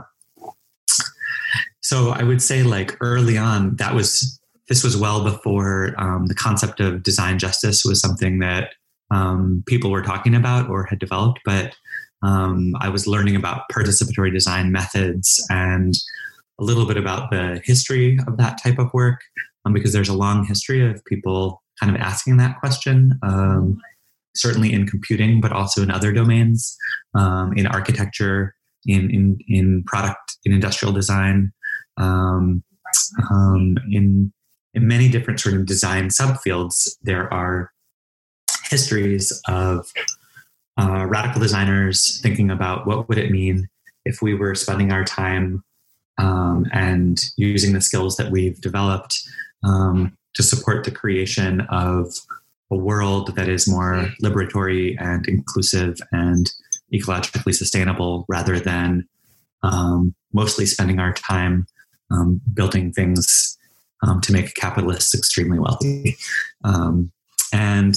so 1.82 2.10
I 2.10 2.24
would 2.24 2.42
say, 2.42 2.64
like 2.64 2.98
early 3.02 3.38
on, 3.38 3.76
that 3.76 3.94
was 3.94 4.40
this 4.70 4.84
was 4.84 4.96
well 4.96 5.24
before 5.24 5.94
um, 5.98 6.28
the 6.28 6.36
concept 6.36 6.80
of 6.80 7.04
design 7.04 7.38
justice 7.38 7.84
was 7.84 8.00
something 8.00 8.40
that 8.40 8.74
um, 9.12 9.64
people 9.68 9.92
were 9.92 10.02
talking 10.02 10.34
about 10.34 10.70
or 10.70 10.86
had 10.86 11.00
developed. 11.00 11.42
But 11.46 11.76
um, 12.24 12.74
I 12.80 12.90
was 12.90 13.06
learning 13.06 13.36
about 13.36 13.70
participatory 13.72 14.32
design 14.32 14.72
methods 14.72 15.46
and 15.50 15.94
a 16.60 16.64
little 16.64 16.86
bit 16.86 16.98
about 16.98 17.32
the 17.32 17.62
history 17.64 18.20
of 18.28 18.38
that 18.38 18.62
type 18.64 18.80
of 18.80 18.94
work, 18.94 19.22
um, 19.66 19.74
because 19.74 19.94
there's 19.94 20.10
a 20.10 20.14
long 20.14 20.46
history 20.46 20.88
of 20.90 21.04
people 21.06 21.62
kind 21.80 21.94
of 21.94 22.02
asking 22.02 22.38
that 22.38 22.60
question. 22.60 23.20
Um, 23.24 23.80
certainly 24.36 24.74
in 24.74 24.88
computing, 24.88 25.40
but 25.40 25.52
also 25.52 25.84
in 25.84 25.92
other 25.92 26.12
domains, 26.12 26.76
um, 27.14 27.54
in 27.54 27.68
architecture, 27.68 28.56
in, 28.86 29.10
in, 29.12 29.38
in 29.48 29.84
product, 29.84 30.38
in 30.46 30.52
industrial 30.52 30.92
design, 30.92 31.54
um, 31.98 32.64
um, 33.30 33.78
in, 33.92 34.34
in 34.74 34.88
many 34.88 35.08
different 35.08 35.40
sort 35.40 35.56
of 35.56 35.66
design 35.66 36.08
subfields, 36.08 36.90
there 37.02 37.32
are 37.32 37.72
histories 38.70 39.40
of 39.48 39.86
uh, 40.80 41.06
radical 41.08 41.42
designers 41.42 42.20
thinking 42.22 42.50
about 42.50 42.88
what 42.88 43.08
would 43.08 43.18
it 43.18 43.32
mean 43.32 43.70
if 44.06 44.22
we 44.22 44.34
were 44.34 44.56
spending 44.56 44.92
our 44.92 45.04
time 45.04 45.64
um, 46.18 46.66
and 46.74 47.26
using 47.38 47.74
the 47.74 47.82
skills 47.82 48.18
that 48.18 48.32
we've 48.32 48.60
developed 48.62 49.22
um, 49.64 50.16
to 50.34 50.44
support 50.44 50.84
the 50.84 50.92
creation 50.92 51.62
of 51.70 52.14
a 52.72 52.76
world 52.76 53.36
that 53.36 53.48
is 53.48 53.68
more 53.68 54.10
liberatory 54.22 54.96
and 55.00 55.28
inclusive 55.28 55.98
and 56.12 56.52
ecologically 56.94 57.54
sustainable 57.54 58.26
rather 58.28 58.60
than 58.60 59.08
um, 59.62 60.14
mostly 60.34 60.66
spending 60.66 61.00
our 61.00 61.14
time 61.14 61.66
um, 62.12 62.42
building 62.54 62.92
things 62.92 63.58
um, 64.04 64.22
to 64.22 64.34
make 64.34 64.54
capitalists 64.56 65.16
extremely 65.16 65.60
wealthy. 65.60 66.18
Um, 66.64 67.12
and, 67.52 67.96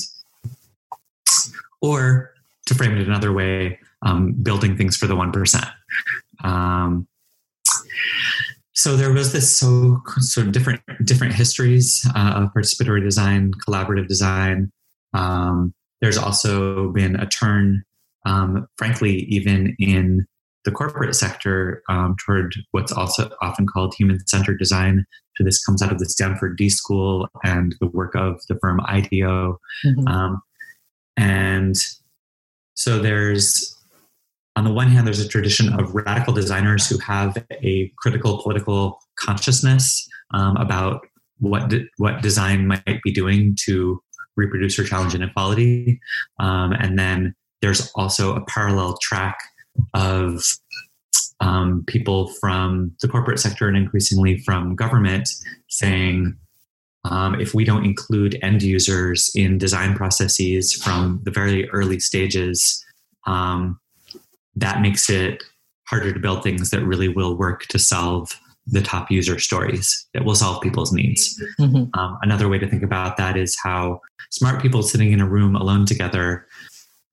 or 1.80 2.32
to 2.66 2.74
frame 2.74 2.96
it 2.96 3.06
another 3.06 3.32
way, 3.32 3.78
um, 4.02 4.32
building 4.32 4.76
things 4.76 4.96
for 4.96 5.06
the 5.06 5.14
1%. 5.14 5.72
Um, 6.44 7.08
so 8.74 8.94
there 8.94 9.12
was 9.12 9.32
this 9.32 9.56
so 9.56 10.02
sort 10.18 10.46
of 10.46 10.52
different 10.52 10.82
different 11.02 11.32
histories 11.32 12.06
uh, 12.14 12.32
of 12.36 12.52
participatory 12.52 13.02
design, 13.02 13.52
collaborative 13.66 14.06
design. 14.06 14.70
Um, 15.14 15.72
there's 16.02 16.18
also 16.18 16.90
been 16.92 17.16
a 17.16 17.26
turn, 17.26 17.84
um, 18.26 18.68
frankly, 18.76 19.20
even 19.30 19.74
in 19.78 20.26
the 20.66 20.70
corporate 20.72 21.14
sector 21.14 21.82
um, 21.88 22.16
toward 22.24 22.54
what's 22.72 22.92
also 22.92 23.30
often 23.40 23.66
called 23.66 23.94
human-centered 23.94 24.58
design. 24.58 25.06
So 25.36 25.44
this 25.44 25.64
comes 25.64 25.80
out 25.80 25.92
of 25.92 25.98
the 25.98 26.08
Stanford 26.08 26.58
D 26.58 26.68
School 26.68 27.28
and 27.44 27.74
the 27.80 27.86
work 27.86 28.14
of 28.14 28.42
the 28.48 28.58
firm 28.60 28.80
IDEO, 28.86 29.58
mm-hmm. 29.86 30.06
Um, 30.06 30.42
and 31.16 31.76
so 32.76 32.98
there's 32.98 33.72
on 34.54 34.64
the 34.64 34.72
one 34.72 34.88
hand, 34.88 35.06
there's 35.06 35.20
a 35.20 35.28
tradition 35.28 35.70
of 35.78 35.94
radical 35.94 36.32
designers 36.32 36.88
who 36.88 36.96
have 36.98 37.36
a 37.50 37.92
critical 37.98 38.42
political 38.42 38.98
consciousness 39.18 40.08
um, 40.32 40.56
about 40.56 41.06
what 41.38 41.68
de- 41.68 41.86
what 41.98 42.22
design 42.22 42.66
might 42.66 43.02
be 43.04 43.12
doing 43.12 43.54
to 43.64 44.02
reproduce 44.36 44.78
or 44.78 44.84
challenge 44.84 45.14
inequality. 45.14 46.00
Um, 46.40 46.72
and 46.72 46.98
then 46.98 47.34
there's 47.60 47.90
also 47.94 48.34
a 48.34 48.44
parallel 48.46 48.96
track 49.02 49.38
of 49.92 50.42
um, 51.40 51.84
people 51.86 52.28
from 52.40 52.92
the 53.02 53.08
corporate 53.08 53.38
sector 53.38 53.68
and 53.68 53.76
increasingly 53.76 54.38
from 54.38 54.74
government 54.74 55.28
saying, 55.68 56.34
um, 57.10 57.40
if 57.40 57.54
we 57.54 57.64
don't 57.64 57.84
include 57.84 58.38
end 58.42 58.62
users 58.62 59.30
in 59.34 59.58
design 59.58 59.94
processes 59.94 60.72
from 60.72 61.20
the 61.24 61.30
very 61.30 61.68
early 61.70 62.00
stages, 62.00 62.84
um, 63.26 63.78
that 64.54 64.80
makes 64.80 65.10
it 65.10 65.42
harder 65.88 66.12
to 66.12 66.18
build 66.18 66.42
things 66.42 66.70
that 66.70 66.84
really 66.84 67.08
will 67.08 67.36
work 67.36 67.66
to 67.66 67.78
solve 67.78 68.38
the 68.66 68.82
top 68.82 69.10
user 69.10 69.38
stories 69.38 70.06
that 70.12 70.24
will 70.24 70.34
solve 70.34 70.60
people's 70.60 70.92
needs. 70.92 71.40
Mm-hmm. 71.60 71.98
Um, 71.98 72.18
another 72.22 72.48
way 72.48 72.58
to 72.58 72.68
think 72.68 72.82
about 72.82 73.16
that 73.16 73.36
is 73.36 73.56
how 73.62 74.00
smart 74.30 74.60
people 74.60 74.82
sitting 74.82 75.12
in 75.12 75.20
a 75.20 75.28
room 75.28 75.54
alone 75.54 75.86
together 75.86 76.46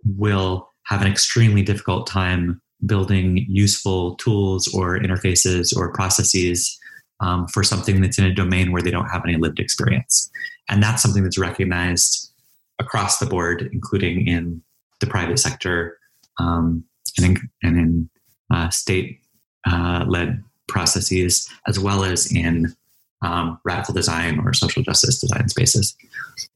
will 0.04 0.70
have 0.86 1.02
an 1.02 1.08
extremely 1.08 1.62
difficult 1.62 2.08
time 2.08 2.60
building 2.86 3.46
useful 3.48 4.16
tools 4.16 4.68
or 4.74 5.00
interfaces 5.00 5.76
or 5.76 5.94
processes 5.94 6.78
um, 7.20 7.48
for 7.48 7.64
something 7.64 8.02
that's 8.02 8.18
in 8.18 8.26
a 8.26 8.34
domain 8.34 8.72
where 8.72 8.82
they 8.82 8.92
don't 8.92 9.10
have 9.10 9.24
any 9.26 9.38
lived 9.38 9.60
experience. 9.60 10.30
And 10.70 10.82
that's 10.82 11.02
something 11.02 11.24
that's 11.24 11.38
recognized 11.38 12.32
across 12.80 13.20
the 13.20 13.26
board, 13.26 13.70
including 13.72 14.28
in 14.28 14.62
the 15.00 15.08
private 15.08 15.40
sector 15.40 15.98
um, 16.40 16.84
and 17.18 17.26
in, 17.26 17.50
and 17.62 17.78
in 17.78 18.10
uh, 18.52 18.70
state 18.70 19.20
uh, 19.68 20.06
led 20.08 20.44
processes, 20.68 21.50
as 21.68 21.80
well 21.80 22.04
as 22.04 22.32
in 22.32 22.76
um, 23.22 23.60
radical 23.64 23.94
design 23.94 24.40
or 24.40 24.54
social 24.54 24.84
justice 24.84 25.20
design 25.20 25.48
spaces. 25.50 25.96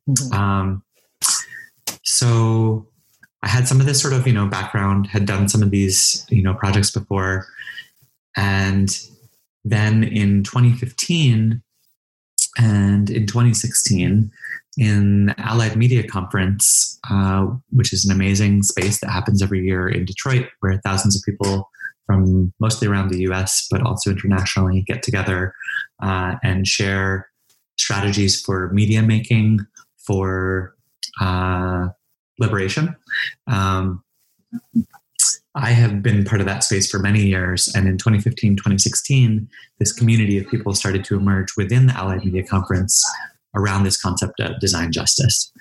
Mm-hmm. 0.10 0.34
Um, 0.34 0.84
so 2.04 2.88
I 3.44 3.48
had 3.48 3.68
some 3.68 3.80
of 3.80 3.86
this 3.86 4.02
sort 4.02 4.14
of 4.14 4.28
you 4.28 4.34
know 4.34 4.48
background, 4.48 5.08
had 5.08 5.26
done 5.26 5.48
some 5.48 5.62
of 5.62 5.72
these 5.72 6.26
you 6.30 6.42
know 6.44 6.54
projects 6.54 6.92
before, 6.92 7.48
and 8.36 8.90
then 9.70 10.04
in 10.04 10.44
2015 10.44 11.62
and 12.58 13.10
in 13.10 13.28
2016 13.28 14.32
in 14.78 15.34
Allied 15.38 15.76
Media 15.76 16.08
Conference, 16.08 17.00
uh, 17.10 17.48
which 17.72 17.92
is 17.92 18.06
an 18.06 18.12
amazing 18.12 18.64
space 18.64 19.00
that 19.00 19.10
happens 19.10 19.42
every 19.42 19.66
year 19.66 19.90
in 19.90 20.06
Detroit, 20.06 20.48
where 20.60 20.80
thousands 20.86 21.16
of 21.16 21.24
people 21.24 21.70
from 22.06 22.54
mostly 22.60 22.88
around 22.88 23.10
the 23.10 23.22
US, 23.30 23.68
but 23.70 23.82
also 23.82 24.12
internationally 24.12 24.82
get 24.88 25.04
together 25.04 25.54
uh, 26.02 26.36
and 26.44 26.68
share 26.68 27.30
strategies 27.78 28.40
for 28.40 28.72
media 28.72 29.02
making, 29.02 29.60
for 29.98 30.76
uh, 31.20 31.88
liberation. 32.40 32.96
Um, 33.48 34.04
I 35.56 35.72
have 35.72 36.04
been 36.04 36.24
part 36.24 36.40
of 36.40 36.46
that 36.48 36.64
space 36.64 36.90
for 36.90 37.00
many 37.00 37.26
years. 37.26 37.74
And 37.74 37.88
in 37.88 37.98
2015, 37.98 38.58
2016, 38.58 39.50
this 39.80 39.92
community 39.92 40.38
of 40.38 40.48
people 40.48 40.76
started 40.76 41.04
to 41.06 41.16
emerge 41.16 41.58
within 41.58 41.88
the 41.88 41.94
Allied 41.94 42.24
Media 42.24 42.44
Conference 42.44 43.04
around 43.56 43.84
this 43.84 44.00
concept 44.00 44.40
of 44.40 44.60
design 44.60 44.92
justice. 44.92 45.52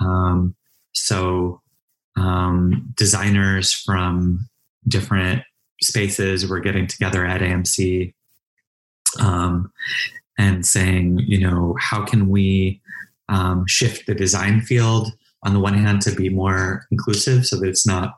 Um, 0.00 0.56
so 0.92 1.60
um, 2.16 2.92
designers 2.96 3.72
from 3.72 4.48
different 4.88 5.42
spaces 5.80 6.48
were 6.48 6.60
getting 6.60 6.88
together 6.88 7.24
at 7.24 7.40
AMC 7.40 8.14
um, 9.20 9.70
and 10.38 10.66
saying, 10.66 11.20
you 11.20 11.38
know, 11.38 11.76
how 11.78 12.04
can 12.04 12.28
we 12.28 12.80
um, 13.28 13.64
shift 13.66 14.06
the 14.06 14.14
design 14.14 14.60
field 14.60 15.12
on 15.44 15.52
the 15.52 15.60
one 15.60 15.74
hand 15.74 16.02
to 16.02 16.14
be 16.14 16.28
more 16.28 16.86
inclusive 16.90 17.46
so 17.46 17.60
that 17.60 17.68
it's 17.68 17.86
not 17.86 18.16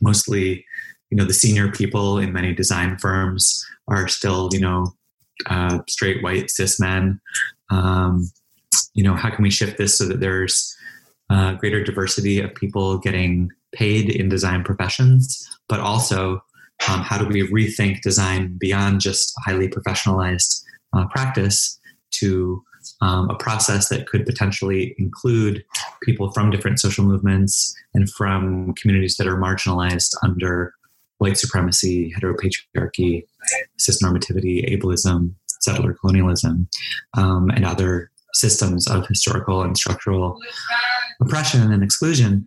mostly, 0.00 0.64
you 1.10 1.16
know, 1.16 1.24
the 1.24 1.34
senior 1.34 1.70
people 1.70 2.18
in 2.18 2.32
many 2.32 2.54
design 2.54 2.98
firms 2.98 3.64
are 3.88 4.08
still, 4.08 4.50
you 4.52 4.60
know, 4.60 4.94
uh, 5.46 5.80
straight 5.88 6.22
white 6.22 6.50
cis 6.50 6.78
men. 6.80 7.20
Um, 7.70 8.30
you 8.94 9.02
know, 9.02 9.14
how 9.14 9.30
can 9.30 9.42
we 9.42 9.50
shift 9.50 9.78
this 9.78 9.96
so 9.96 10.06
that 10.06 10.20
there's 10.20 10.76
uh, 11.30 11.54
greater 11.54 11.82
diversity 11.82 12.40
of 12.40 12.54
people 12.54 12.98
getting 12.98 13.50
paid 13.72 14.10
in 14.10 14.28
design 14.28 14.64
professions, 14.64 15.46
but 15.68 15.80
also 15.80 16.42
um, 16.88 17.00
how 17.00 17.18
do 17.18 17.26
we 17.26 17.42
rethink 17.48 18.00
design 18.02 18.56
beyond 18.58 19.00
just 19.00 19.34
highly 19.44 19.68
professionalized 19.68 20.62
uh, 20.96 21.06
practice 21.08 21.78
to 22.10 22.62
um, 23.00 23.30
a 23.30 23.36
process 23.36 23.88
that 23.88 24.06
could 24.06 24.26
potentially 24.26 24.94
include 24.98 25.64
people 26.02 26.30
from 26.32 26.50
different 26.50 26.80
social 26.80 27.04
movements 27.04 27.74
and 27.94 28.10
from 28.10 28.74
communities 28.74 29.16
that 29.16 29.26
are 29.26 29.36
marginalized 29.36 30.14
under 30.22 30.74
white 31.18 31.38
supremacy, 31.38 32.12
heteropatriarchy, 32.16 33.24
cisnormativity, 33.78 34.68
ableism, 34.76 35.34
settler 35.60 35.94
colonialism, 35.94 36.68
um, 37.16 37.50
and 37.50 37.64
other 37.64 38.10
systems 38.34 38.88
of 38.88 39.06
historical 39.06 39.62
and 39.62 39.76
structural 39.76 40.38
oppression 41.20 41.72
and 41.72 41.82
exclusion. 41.82 42.46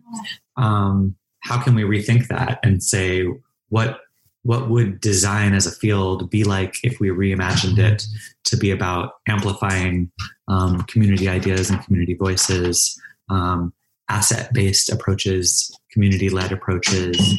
Um, 0.56 1.16
how 1.40 1.60
can 1.60 1.74
we 1.74 1.82
rethink 1.82 2.28
that 2.28 2.60
and 2.62 2.82
say 2.82 3.26
what 3.68 4.00
what 4.44 4.68
would 4.68 5.00
design 5.00 5.54
as 5.54 5.66
a 5.66 5.70
field 5.70 6.28
be 6.30 6.44
like 6.44 6.76
if 6.82 6.98
we 6.98 7.08
reimagined 7.08 7.78
it 7.78 8.04
to 8.44 8.56
be 8.56 8.70
about 8.70 9.14
amplifying 9.28 10.10
um, 10.48 10.82
community 10.82 11.28
ideas 11.28 11.70
and 11.70 11.82
community 11.84 12.14
voices, 12.14 13.00
um, 13.30 13.72
asset 14.08 14.52
based 14.52 14.90
approaches, 14.90 15.76
community 15.92 16.28
led 16.28 16.50
approaches? 16.50 17.34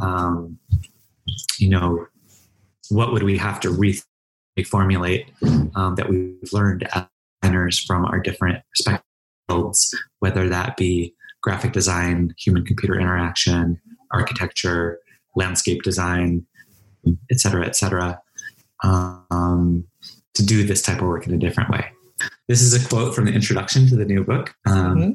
Um, 0.00 0.58
you 1.58 1.70
know, 1.70 2.06
what 2.90 3.12
would 3.12 3.22
we 3.22 3.38
have 3.38 3.58
to 3.60 3.68
reformulate 4.58 5.26
um, 5.74 5.94
that 5.94 6.08
we've 6.08 6.52
learned 6.52 6.86
as 6.94 7.06
designers 7.42 7.78
from 7.78 8.04
our 8.04 8.20
different 8.20 8.62
respective 8.70 9.06
fields, 9.48 9.98
whether 10.20 10.48
that 10.48 10.76
be 10.76 11.14
graphic 11.42 11.72
design, 11.72 12.34
human 12.38 12.64
computer 12.64 12.98
interaction, 12.98 13.80
architecture, 14.12 14.98
landscape 15.36 15.82
design, 15.82 16.46
et 17.30 17.40
cetera, 17.40 17.66
et 17.66 17.76
cetera, 17.76 18.20
um, 18.84 19.84
to 20.34 20.44
do 20.44 20.64
this 20.64 20.82
type 20.82 20.98
of 20.98 21.08
work 21.08 21.26
in 21.26 21.34
a 21.34 21.38
different 21.38 21.70
way. 21.70 21.84
This 22.48 22.62
is 22.62 22.74
a 22.74 22.88
quote 22.88 23.14
from 23.14 23.26
the 23.26 23.32
introduction 23.32 23.86
to 23.88 23.96
the 23.96 24.04
new 24.04 24.24
book. 24.24 24.54
Um, 24.66 24.96
mm-hmm. 24.96 25.10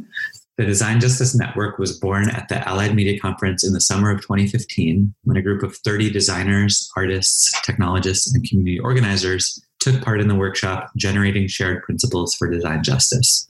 The 0.57 0.65
Design 0.65 0.99
Justice 0.99 1.35
Network 1.35 1.77
was 1.77 1.99
born 1.99 2.31
at 2.31 2.49
the 2.49 2.67
Allied 2.67 2.95
Media 2.95 3.19
Conference 3.19 3.63
in 3.63 3.73
the 3.73 3.81
summer 3.81 4.09
of 4.09 4.21
2015 4.21 5.13
when 5.23 5.37
a 5.37 5.41
group 5.41 5.61
of 5.61 5.77
30 5.77 6.09
designers, 6.09 6.89
artists, 6.97 7.53
technologists, 7.61 8.33
and 8.33 8.43
community 8.43 8.79
organizers 8.79 9.63
took 9.79 10.01
part 10.01 10.19
in 10.19 10.27
the 10.27 10.35
workshop 10.35 10.89
Generating 10.97 11.47
Shared 11.47 11.83
Principles 11.83 12.33
for 12.33 12.49
Design 12.49 12.81
Justice. 12.81 13.47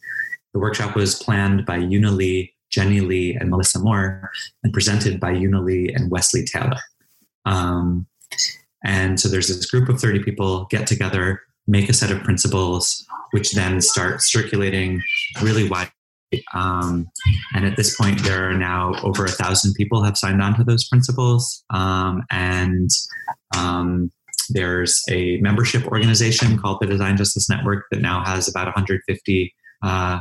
The 0.53 0.59
workshop 0.59 0.97
was 0.97 1.15
planned 1.15 1.65
by 1.65 1.77
Una 1.77 2.11
Lee, 2.11 2.53
Jenny 2.69 2.99
Lee, 2.99 3.35
and 3.35 3.49
Melissa 3.49 3.79
Moore, 3.79 4.29
and 4.63 4.73
presented 4.73 5.19
by 5.19 5.31
Una 5.31 5.61
Lee 5.61 5.93
and 5.93 6.11
Wesley 6.11 6.43
Taylor. 6.43 6.79
Um, 7.45 8.07
and 8.83 9.19
so 9.19 9.29
there's 9.29 9.47
this 9.47 9.65
group 9.69 9.89
of 9.89 9.99
30 9.99 10.23
people 10.23 10.65
get 10.65 10.87
together, 10.87 11.41
make 11.67 11.89
a 11.89 11.93
set 11.93 12.11
of 12.11 12.23
principles, 12.23 13.05
which 13.31 13.53
then 13.53 13.81
start 13.81 14.21
circulating 14.21 15.01
really 15.41 15.67
wide. 15.67 15.91
Um, 16.53 17.07
and 17.53 17.65
at 17.65 17.77
this 17.77 17.95
point, 17.95 18.21
there 18.23 18.49
are 18.49 18.53
now 18.53 18.95
over 19.01 19.25
a 19.25 19.29
thousand 19.29 19.73
people 19.75 20.03
have 20.03 20.17
signed 20.17 20.41
on 20.41 20.55
to 20.57 20.63
those 20.63 20.87
principles. 20.87 21.63
Um, 21.69 22.23
and 22.31 22.89
um, 23.57 24.11
there's 24.49 25.03
a 25.09 25.37
membership 25.37 25.85
organization 25.87 26.57
called 26.57 26.79
the 26.81 26.87
Design 26.87 27.17
Justice 27.17 27.49
Network 27.49 27.85
that 27.91 28.01
now 28.01 28.23
has 28.23 28.47
about 28.47 28.65
150 28.65 29.53
uh, 29.83 30.19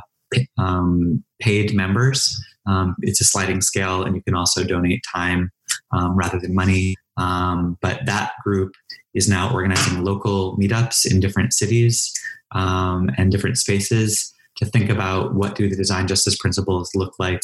um, 0.59 1.25
paid 1.41 1.75
members. 1.75 2.43
Um, 2.67 2.97
it's 3.03 3.21
a 3.21 3.25
sliding 3.25 3.61
scale, 3.61 4.03
and 4.03 4.17
you 4.17 4.23
can 4.23 4.35
also 4.35 4.65
donate 4.65 5.03
time 5.13 5.51
um, 5.93 6.17
rather 6.17 6.39
than 6.39 6.55
money. 6.55 6.97
Um, 7.17 7.79
but 7.81 8.05
that 8.07 8.33
group 8.43 8.73
is 9.15 9.29
now 9.29 9.53
organizing 9.53 10.03
local 10.03 10.57
meetups 10.59 11.11
in 11.11 11.21
different 11.21 11.53
cities 11.53 12.13
um, 12.55 13.11
and 13.17 13.31
different 13.31 13.57
spaces 13.57 14.33
to 14.57 14.67
think 14.67 14.91
about 14.91 15.35
what 15.35 15.55
do 15.55 15.69
the 15.69 15.77
design 15.77 16.07
justice 16.07 16.37
principles 16.37 16.91
look 16.95 17.15
like 17.19 17.41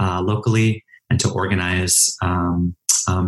uh, 0.00 0.20
locally 0.22 0.84
and 1.10 1.20
to 1.20 1.30
organize 1.30 2.16
um, 2.22 2.74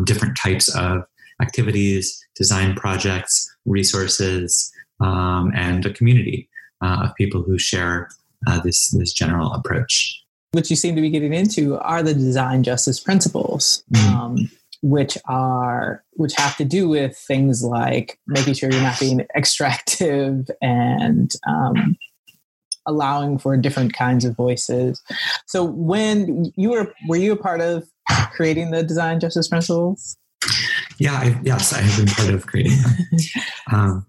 different 0.05 0.37
types 0.37 0.75
of 0.75 1.03
activities, 1.43 2.27
design 2.37 2.75
projects, 2.75 3.55
resources, 3.64 4.73
and 5.01 5.85
a 5.85 5.93
community 5.93 6.49
uh, 6.81 7.05
of 7.05 7.14
people 7.17 7.43
who 7.43 7.59
share 7.59 8.09
uh, 8.46 8.61
this 8.61 8.90
this 8.90 9.12
general 9.12 9.52
approach. 9.52 10.20
Which 10.52 10.70
you 10.70 10.76
seem 10.76 10.94
to 10.94 11.02
be 11.02 11.11
getting 11.11 11.35
into 11.35 11.78
are 11.78 12.02
the 12.02 12.14
design 12.14 12.62
justice 12.62 13.00
principles. 13.00 13.83
Mm-hmm. 13.92 14.14
Um, 14.14 14.50
which 14.83 15.16
are 15.24 16.04
which 16.12 16.35
have 16.37 16.59
to 16.59 16.64
do 16.64 16.87
with 16.88 17.16
things 17.16 17.64
like 17.64 18.18
making 18.26 18.52
sure 18.52 18.70
you're 18.70 18.83
not 18.83 19.00
being 19.00 19.26
extractive 19.35 20.46
and 20.61 21.33
um, 21.48 21.96
allowing 22.87 23.38
for 23.38 23.57
different 23.57 23.94
kinds 23.94 24.26
of 24.26 24.37
voices. 24.37 25.02
So 25.46 25.64
when 25.64 26.52
you 26.57 26.70
were 26.70 26.92
were 27.09 27.16
you 27.16 27.33
a 27.33 27.37
part 27.37 27.62
of 27.62 27.88
creating 28.33 28.72
the 28.72 28.83
design 28.83 29.20
justice 29.20 29.48
principles? 29.48 30.16
Yeah, 30.98 31.14
I, 31.14 31.40
yes, 31.42 31.72
I 31.72 31.80
have 31.80 32.04
been 32.04 32.14
part 32.14 32.35
of 32.35 32.46
creating 32.46 32.76
them. 32.83 32.92
Um, 33.72 34.07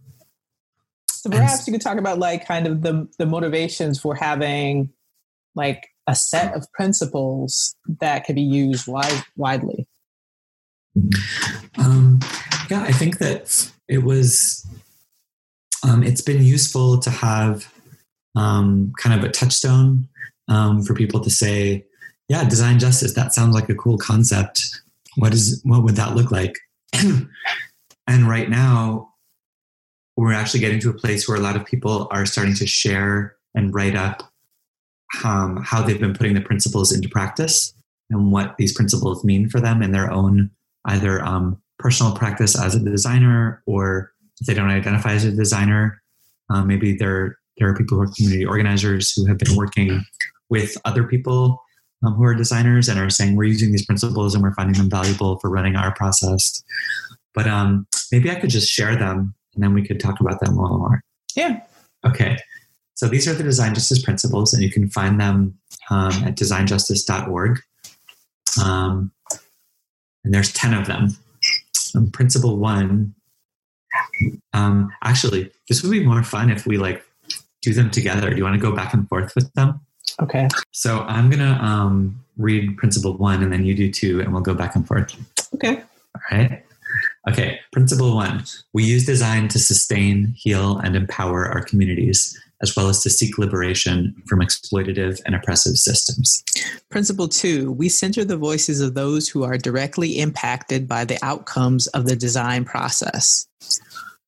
so 1.26 1.32
perhaps 1.32 1.66
you 1.66 1.74
could 1.74 1.82
talk 1.82 1.98
about 1.98 2.20
like 2.20 2.46
kind 2.46 2.68
of 2.68 2.84
the 2.84 3.08
the 3.18 3.26
motivations 3.26 4.00
for 4.00 4.14
having 4.14 4.94
like 5.56 5.88
a 6.06 6.14
set 6.14 6.54
of 6.54 6.72
principles 6.72 7.76
that 8.00 8.26
could 8.26 8.36
be 8.36 8.44
used 8.44 8.88
wide, 8.88 9.24
widely. 9.36 9.88
Um, 11.80 12.20
yeah, 12.70 12.84
I 12.84 12.92
think 12.92 13.18
that 13.18 13.72
it 13.88 14.04
was. 14.04 14.68
Um, 15.84 16.04
it's 16.04 16.22
been 16.22 16.44
useful 16.44 17.00
to 17.00 17.10
have 17.10 17.74
um, 18.36 18.94
kind 19.00 19.20
of 19.20 19.28
a 19.28 19.32
touchstone 19.32 20.08
um, 20.48 20.84
for 20.84 20.94
people 20.94 21.22
to 21.22 21.32
say, 21.32 21.86
"Yeah, 22.30 22.48
design 22.48 22.78
justice. 22.78 23.16
That 23.16 23.34
sounds 23.34 23.56
like 23.56 23.70
a 23.70 23.76
cool 23.76 23.98
concept. 23.98 24.80
What 25.16 25.34
is 25.34 25.60
what 25.64 25.84
would 25.84 25.96
that 25.96 26.16
look 26.16 26.30
like?" 26.30 26.56
and 26.94 28.30
right 28.30 28.48
now, 28.48 29.15
we're 30.18 30.34
actually 30.34 30.60
getting 30.60 30.80
to 30.80 30.90
a 30.90 30.94
place 30.94 31.28
where 31.28 31.38
a 31.38 31.42
lot 31.42 31.56
of 31.56 31.66
people 31.66 32.08
are 32.12 32.26
starting 32.26 32.56
to 32.56 32.66
share 32.66 33.36
and 33.54 33.74
write 33.74 33.96
up 33.96 34.24
um, 35.24 35.62
how 35.64 35.82
they've 35.82 36.00
been 36.00 36.14
putting 36.14 36.34
the 36.34 36.42
principles 36.42 36.92
into 36.92 37.10
practice 37.10 37.74
and 38.10 38.32
what 38.32 38.56
these 38.58 38.74
principles 38.74 39.24
mean 39.24 39.50
for 39.50 39.60
them 39.60 39.82
in 39.82 39.92
their 39.92 40.12
own 40.12 40.50
either 40.86 41.24
um, 41.24 41.62
personal 41.80 42.16
practice 42.16 42.60
as 42.60 42.76
a 42.76 42.80
designer 42.80 43.62
or 43.66 44.12
if 44.40 44.48
they 44.48 44.54
don't 44.54 44.70
identify 44.70 45.14
as 45.14 45.24
a 45.24 45.32
designer, 45.32 46.02
uh, 46.50 46.64
maybe 46.64 46.96
there 46.96 47.38
there 47.58 47.70
are 47.70 47.76
people 47.76 47.98
who 47.98 48.04
are 48.04 48.12
community 48.14 48.46
organizers 48.46 49.14
who 49.14 49.26
have 49.26 49.38
been 49.38 49.56
working 49.56 50.04
with 50.50 50.78
other 50.84 51.06
people 51.06 51.62
um, 52.04 52.14
who 52.14 52.24
are 52.26 52.36
designers 52.36 52.90
and 52.90 53.00
are 53.00 53.10
saying 53.10 53.36
we're 53.36 53.46
using 53.46 53.72
these 53.72 53.86
principles 53.86 54.36
and 54.36 54.44
we're 54.44 54.54
finding 54.54 54.76
them 54.76 54.90
valuable 54.90 55.40
for 55.40 55.50
running 55.50 55.78
our 55.78 55.94
process. 55.96 56.64
But 57.34 57.48
um, 57.48 57.88
maybe 58.12 58.30
I 58.30 58.36
could 58.36 58.50
just 58.50 58.70
share 58.70 58.96
them 58.98 59.34
and 59.56 59.64
then 59.64 59.74
we 59.74 59.86
could 59.86 60.00
talk 60.00 60.20
about 60.20 60.40
them 60.40 60.58
a 60.58 60.62
little 60.62 60.78
more. 60.78 61.02
Yeah. 61.36 61.62
Okay. 62.06 62.38
So 62.94 63.08
these 63.08 63.28
are 63.28 63.34
the 63.34 63.44
design 63.44 63.74
justice 63.74 64.02
principles, 64.02 64.54
and 64.54 64.64
you 64.64 64.72
can 64.72 64.90
find 64.90 65.20
them 65.20 65.58
um, 65.90 66.12
at 66.24 66.36
designjustice.org. 66.36 67.60
Um, 68.64 69.12
and 70.24 70.34
there's 70.34 70.54
10 70.54 70.74
of 70.74 70.88
them. 70.88 71.10
Um, 71.96 72.12
principle 72.12 72.58
one, 72.58 73.16
um, 74.54 74.92
actually, 75.04 75.52
this 75.70 75.84
would 75.84 75.92
be 75.92 76.06
more 76.06 76.24
fun 76.24 76.50
if 76.50 76.66
we 76.66 76.78
like 76.78 77.04
do 77.62 77.74
them 77.74 77.90
together. 77.90 78.30
Do 78.30 78.38
you 78.38 78.44
want 78.44 78.56
to 78.56 78.62
go 78.62 78.76
back 78.76 78.94
and 78.94 79.08
forth 79.08 79.34
with 79.36 79.52
them? 79.54 79.80
Okay. 80.22 80.48
So 80.72 81.02
I'm 81.02 81.30
going 81.30 81.40
to 81.40 81.64
um, 81.64 82.24
read 82.38 82.78
principle 82.78 83.18
one 83.18 83.44
and 83.44 83.52
then 83.52 83.66
you 83.66 83.76
do 83.76 83.92
two 83.92 84.22
and 84.22 84.34
we'll 84.34 84.42
go 84.42 84.54
back 84.54 84.76
and 84.76 84.88
forth. 84.88 85.16
Okay. 85.56 85.78
All 85.78 86.22
right. 86.32 86.65
Okay. 87.28 87.60
Principle 87.72 88.16
one 88.16 88.44
we 88.74 88.84
use 88.84 89.06
design 89.06 89.48
to 89.50 89.60
sustain, 89.60 90.34
heal, 90.38 90.78
and 90.78 90.96
empower 90.96 91.48
our 91.48 91.64
communities 91.64 92.40
as 92.62 92.76
well 92.76 92.88
as 92.88 93.02
to 93.04 93.10
seek 93.10 93.38
liberation 93.38 94.16
from 94.28 94.40
exploitative 94.40 95.20
and 95.26 95.36
oppressive 95.36 95.76
systems. 95.76 96.44
Principle 96.90 97.28
two, 97.28 97.72
we 97.74 97.90
center 97.90 98.24
the 98.24 98.38
voices 98.38 98.80
of 98.80 98.94
those 98.94 99.28
who 99.28 99.44
are 99.44 99.58
directly 99.58 100.20
impacted 100.20 100.88
by 100.88 101.04
the 101.04 101.20
outcomes 101.22 101.88
of 101.88 102.06
the 102.06 102.16
design 102.16 102.64
process. 102.64 103.48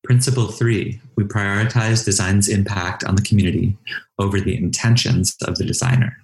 Principle 0.04 0.48
three, 0.48 1.00
we 1.16 1.24
prioritize 1.24 2.04
design's 2.04 2.48
impact 2.48 3.02
on 3.04 3.16
the 3.16 3.22
community 3.22 3.76
over 4.18 4.40
the 4.40 4.56
intentions 4.56 5.36
of 5.46 5.56
the 5.56 5.64
designer. 5.64 6.16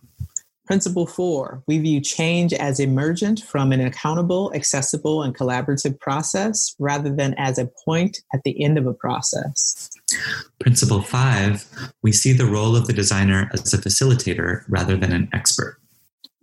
Principle 0.67 1.07
four, 1.07 1.63
we 1.67 1.79
view 1.79 2.01
change 2.01 2.55
as 2.55 2.81
emergent 2.81 3.41
from 3.41 3.71
an 3.71 3.81
accountable, 3.81 4.51
accessible, 4.55 5.23
and 5.23 5.37
collaborative 5.37 6.01
process 6.01 6.75
rather 6.79 7.15
than 7.15 7.35
as 7.35 7.59
a 7.59 7.69
point 7.85 8.23
at 8.33 8.41
the 8.45 8.65
end 8.65 8.79
of 8.79 8.87
a 8.87 8.95
process. 8.95 9.91
Principle 10.61 11.03
five, 11.03 11.67
we 12.03 12.13
see 12.13 12.33
the 12.33 12.47
role 12.47 12.77
of 12.77 12.87
the 12.87 12.95
designer 12.95 13.51
as 13.53 13.75
a 13.75 13.79
facilitator 13.79 14.65
rather 14.69 14.97
than 14.97 15.13
an 15.13 15.29
expert. 15.35 15.79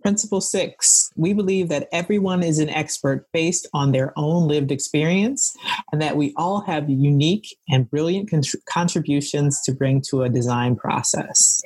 Principle 0.02 0.40
six, 0.40 1.12
we 1.14 1.32
believe 1.32 1.68
that 1.68 1.88
everyone 1.92 2.42
is 2.42 2.58
an 2.58 2.68
expert 2.68 3.28
based 3.32 3.68
on 3.72 3.92
their 3.92 4.12
own 4.16 4.48
lived 4.48 4.72
experience 4.72 5.56
and 5.92 6.02
that 6.02 6.16
we 6.16 6.34
all 6.36 6.60
have 6.62 6.90
unique 6.90 7.56
and 7.68 7.88
brilliant 7.88 8.28
contributions 8.66 9.62
to 9.62 9.72
bring 9.72 10.00
to 10.08 10.22
a 10.22 10.28
design 10.28 10.74
process. 10.74 11.62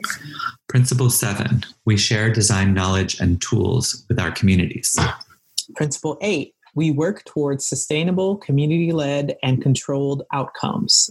Principle 0.68 1.08
seven, 1.08 1.64
we 1.86 1.96
share 1.96 2.30
design 2.30 2.74
knowledge 2.74 3.18
and 3.20 3.40
tools 3.40 4.04
with 4.10 4.20
our 4.20 4.30
communities. 4.30 4.98
Principle 5.74 6.18
eight, 6.20 6.54
we 6.74 6.90
work 6.90 7.24
towards 7.24 7.64
sustainable, 7.66 8.36
community 8.36 8.92
led, 8.92 9.36
and 9.42 9.62
controlled 9.62 10.24
outcomes. 10.34 11.10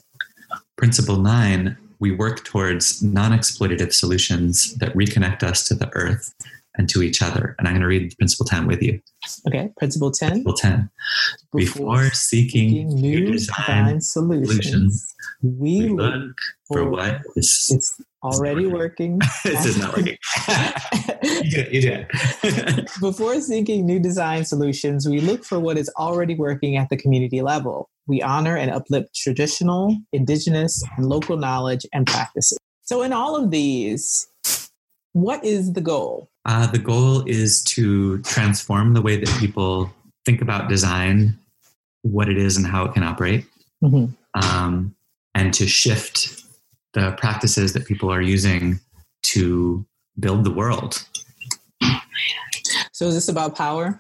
Principle 0.76 1.18
nine, 1.18 1.76
we 2.00 2.12
work 2.12 2.44
towards 2.44 3.02
non 3.02 3.32
exploitative 3.32 3.94
solutions 3.94 4.76
that 4.76 4.94
reconnect 4.94 5.42
us 5.42 5.68
to 5.68 5.74
the 5.74 5.90
earth 5.96 6.36
and 6.78 6.90
to 6.90 7.02
each 7.02 7.22
other. 7.22 7.56
And 7.58 7.68
I'm 7.68 7.74
going 7.74 7.82
to 7.82 7.88
read 7.88 8.16
Principle 8.18 8.46
10 8.46 8.68
with 8.68 8.82
you. 8.82 9.00
Okay, 9.48 9.72
Principle 9.78 10.12
10. 10.12 10.30
Principle 10.30 10.54
10. 10.54 10.90
Before, 11.54 11.86
Before 11.86 12.10
seeking, 12.12 12.70
seeking, 12.70 13.02
new 13.02 13.32
design, 13.32 14.02
solutions, 14.02 14.50
solutions, 14.50 15.16
we, 15.42 15.90
look 15.90 16.34
for, 16.68 16.80
for 16.80 16.90
what 16.90 17.22
is 17.36 17.72
it's 17.74 18.02
already 18.24 18.66
working. 18.66 19.20
this 19.44 19.66
is 19.66 19.78
not 19.78 19.96
working. 19.96 20.18
you 21.24 21.52
do 21.52 21.60
it. 21.60 21.74
You 21.74 21.82
do 21.82 22.06
it. 22.44 22.90
Before 23.00 23.40
seeking 23.40 23.86
new 23.86 24.00
design 24.00 24.46
solutions, 24.46 25.08
we 25.08 25.22
look 25.22 25.44
for 25.44 25.60
what 25.60 25.78
is 25.78 25.90
already 25.98 26.36
working 26.36 26.78
at 26.78 26.90
the 26.90 26.98
community 26.98 27.42
level. 27.42 27.90
We 28.08 28.22
honor 28.22 28.56
and 28.58 28.72
uplift 28.72 29.16
traditional, 29.16 29.96
indigenous, 30.12 30.84
and 30.98 31.08
local 31.08 31.38
knowledge 31.38 31.86
and 31.94 32.06
practices. 32.06 32.58
So, 32.84 33.02
in 33.02 33.14
all 33.14 33.36
of 33.36 33.50
these, 33.50 34.28
what 35.14 35.44
is 35.44 35.74
the 35.74 35.82
goal? 35.82 36.30
Uh, 36.46 36.68
the 36.68 36.78
goal 36.78 37.24
is 37.28 37.64
to 37.64 38.20
transform 38.22 38.94
the 38.94 39.02
way 39.02 39.18
that 39.18 39.40
people 39.40 39.92
think 40.26 40.42
about 40.42 40.70
design, 40.70 41.38
what 42.04 42.30
it 42.30 42.38
is, 42.38 42.56
and 42.56 42.68
how 42.68 42.86
it 42.86 42.94
can 42.94 43.02
operate, 43.02 43.46
mm-hmm. 43.84 44.06
um, 44.44 44.96
and 45.34 45.54
to 45.54 45.66
shift 45.66 46.44
the 46.94 47.12
practices 47.18 47.74
that 47.74 47.86
people 47.86 48.12
are 48.12 48.22
using 48.22 48.80
to 49.24 49.86
build 50.20 50.44
the 50.44 50.52
world. 50.52 51.04
So, 52.92 53.08
is 53.08 53.16
this 53.16 53.28
about 53.28 53.56
power? 53.56 54.00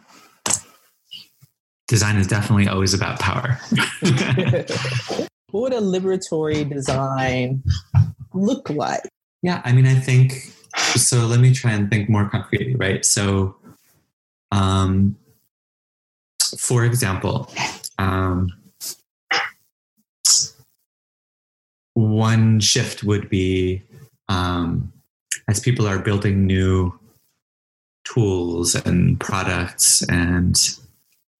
Design 1.88 2.17
is 2.17 2.27
definitely 2.27 2.67
always 2.67 2.93
about 2.93 3.19
power. 3.19 3.60
what 5.51 5.62
would 5.62 5.73
a 5.73 5.81
liberatory 5.81 6.67
design 6.67 7.63
look 8.34 8.69
like? 8.69 9.01
Yeah, 9.41 9.62
I 9.65 9.73
mean, 9.73 9.86
I 9.86 9.95
think 9.95 10.53
so 10.95 11.25
let 11.25 11.39
me 11.39 11.53
try 11.53 11.71
and 11.71 11.89
think 11.89 12.10
more 12.10 12.29
concretely, 12.29 12.75
right? 12.75 13.03
So, 13.05 13.55
um, 14.51 15.15
for 16.58 16.86
example, 16.86 17.51
um, 17.97 18.49
one 21.93 22.60
shift 22.60 23.03
would 23.03 23.29
be 23.29 23.81
um, 24.29 24.91
as 25.47 25.60
people 25.60 25.88
are 25.88 25.99
building 25.99 26.45
new 26.45 26.97
tools 28.03 28.75
and 28.75 29.19
products 29.19 30.08
and 30.10 30.58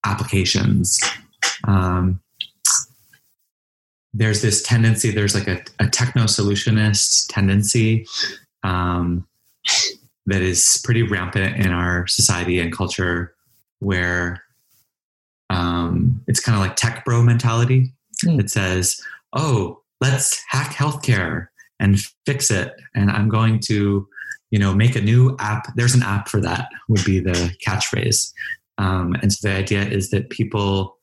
applications. 0.04 1.00
Um, 1.64 2.20
there's 4.12 4.40
this 4.40 4.62
tendency, 4.62 5.10
there's 5.10 5.34
like 5.34 5.48
a, 5.48 5.62
a 5.78 5.88
techno 5.88 6.24
solutionist 6.24 7.26
tendency 7.28 8.06
um, 8.62 9.26
that 10.26 10.42
is 10.42 10.80
pretty 10.84 11.02
rampant 11.02 11.56
in 11.56 11.72
our 11.72 12.06
society 12.06 12.58
and 12.58 12.72
culture 12.72 13.34
where 13.78 14.42
um, 15.50 16.22
it's 16.26 16.40
kind 16.40 16.56
of 16.56 16.62
like 16.62 16.76
tech 16.76 17.04
bro 17.04 17.22
mentality. 17.22 17.92
Mm. 18.24 18.40
It 18.40 18.50
says, 18.50 19.00
oh, 19.32 19.80
let's 20.00 20.42
hack 20.48 20.74
healthcare 20.74 21.48
and 21.78 21.98
fix 22.24 22.50
it. 22.50 22.74
And 22.94 23.10
I'm 23.10 23.28
going 23.28 23.60
to, 23.66 24.08
you 24.50 24.58
know, 24.58 24.74
make 24.74 24.96
a 24.96 25.00
new 25.00 25.36
app. 25.38 25.74
There's 25.76 25.94
an 25.94 26.02
app 26.02 26.28
for 26.28 26.40
that, 26.40 26.68
would 26.88 27.04
be 27.04 27.20
the 27.20 27.54
catchphrase. 27.64 28.32
Um, 28.78 29.14
and 29.22 29.32
so 29.32 29.48
the 29.48 29.54
idea 29.54 29.82
is 29.82 30.10
that 30.10 30.30
people 30.30 30.98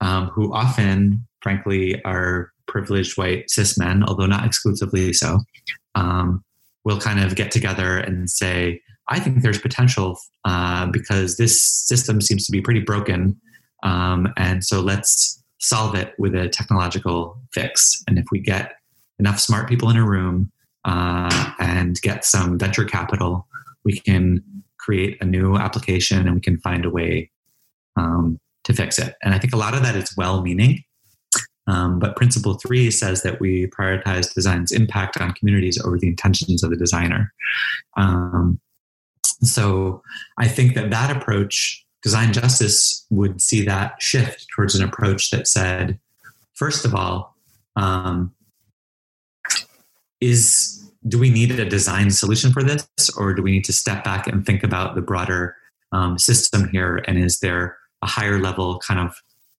um, 0.00 0.28
who 0.28 0.52
often, 0.54 1.26
frankly, 1.42 2.02
are 2.04 2.52
privileged 2.66 3.16
white 3.16 3.50
cis 3.50 3.78
men, 3.78 4.04
although 4.04 4.26
not 4.26 4.44
exclusively 4.44 5.12
so, 5.12 5.40
we'll 6.86 7.00
kind 7.00 7.18
of 7.18 7.34
get 7.34 7.50
together 7.50 7.98
and 7.98 8.30
say, 8.30 8.80
I 9.08 9.18
think 9.18 9.42
there's 9.42 9.58
potential 9.58 10.20
uh, 10.44 10.86
because 10.86 11.36
this 11.36 11.60
system 11.60 12.20
seems 12.20 12.46
to 12.46 12.52
be 12.52 12.62
pretty 12.62 12.78
broken. 12.78 13.40
Um, 13.82 14.32
and 14.36 14.64
so 14.64 14.80
let's 14.80 15.42
solve 15.58 15.96
it 15.96 16.14
with 16.16 16.36
a 16.36 16.48
technological 16.48 17.42
fix. 17.52 18.04
And 18.06 18.20
if 18.20 18.26
we 18.30 18.38
get 18.38 18.74
enough 19.18 19.40
smart 19.40 19.68
people 19.68 19.90
in 19.90 19.96
a 19.96 20.06
room 20.06 20.52
uh, 20.84 21.54
and 21.58 22.00
get 22.02 22.24
some 22.24 22.56
venture 22.56 22.84
capital, 22.84 23.48
we 23.84 23.98
can 23.98 24.44
create 24.78 25.18
a 25.20 25.24
new 25.24 25.56
application 25.56 26.20
and 26.20 26.36
we 26.36 26.40
can 26.40 26.60
find 26.60 26.84
a 26.84 26.90
way 26.90 27.32
um, 27.96 28.38
to 28.62 28.72
fix 28.72 29.00
it. 29.00 29.16
And 29.24 29.34
I 29.34 29.40
think 29.40 29.52
a 29.52 29.56
lot 29.56 29.74
of 29.74 29.82
that 29.82 29.96
is 29.96 30.14
well 30.16 30.40
meaning. 30.40 30.84
Um, 31.66 31.98
but 31.98 32.16
principle 32.16 32.54
three 32.54 32.90
says 32.90 33.22
that 33.22 33.40
we 33.40 33.66
prioritize 33.66 34.32
design's 34.32 34.70
impact 34.70 35.20
on 35.20 35.32
communities 35.32 35.80
over 35.82 35.98
the 35.98 36.06
intentions 36.06 36.62
of 36.62 36.70
the 36.70 36.76
designer. 36.76 37.32
Um, 37.96 38.60
so 39.42 40.02
I 40.38 40.48
think 40.48 40.74
that 40.74 40.90
that 40.90 41.14
approach, 41.14 41.84
design 42.02 42.32
justice, 42.32 43.04
would 43.10 43.40
see 43.40 43.64
that 43.64 44.00
shift 44.00 44.46
towards 44.54 44.74
an 44.74 44.84
approach 44.84 45.30
that 45.30 45.48
said, 45.48 45.98
first 46.54 46.84
of 46.84 46.94
all, 46.94 47.36
um, 47.74 48.32
is 50.20 50.82
do 51.06 51.18
we 51.18 51.30
need 51.30 51.58
a 51.58 51.64
design 51.64 52.10
solution 52.10 52.52
for 52.52 52.62
this, 52.62 52.88
or 53.16 53.34
do 53.34 53.42
we 53.42 53.52
need 53.52 53.64
to 53.64 53.72
step 53.72 54.02
back 54.02 54.26
and 54.26 54.44
think 54.44 54.64
about 54.64 54.94
the 54.94 55.02
broader 55.02 55.56
um, 55.92 56.18
system 56.18 56.68
here? 56.68 57.02
And 57.06 57.18
is 57.18 57.40
there 57.40 57.76
a 58.02 58.06
higher 58.06 58.40
level 58.40 58.78
kind 58.78 58.98
of 58.98 59.14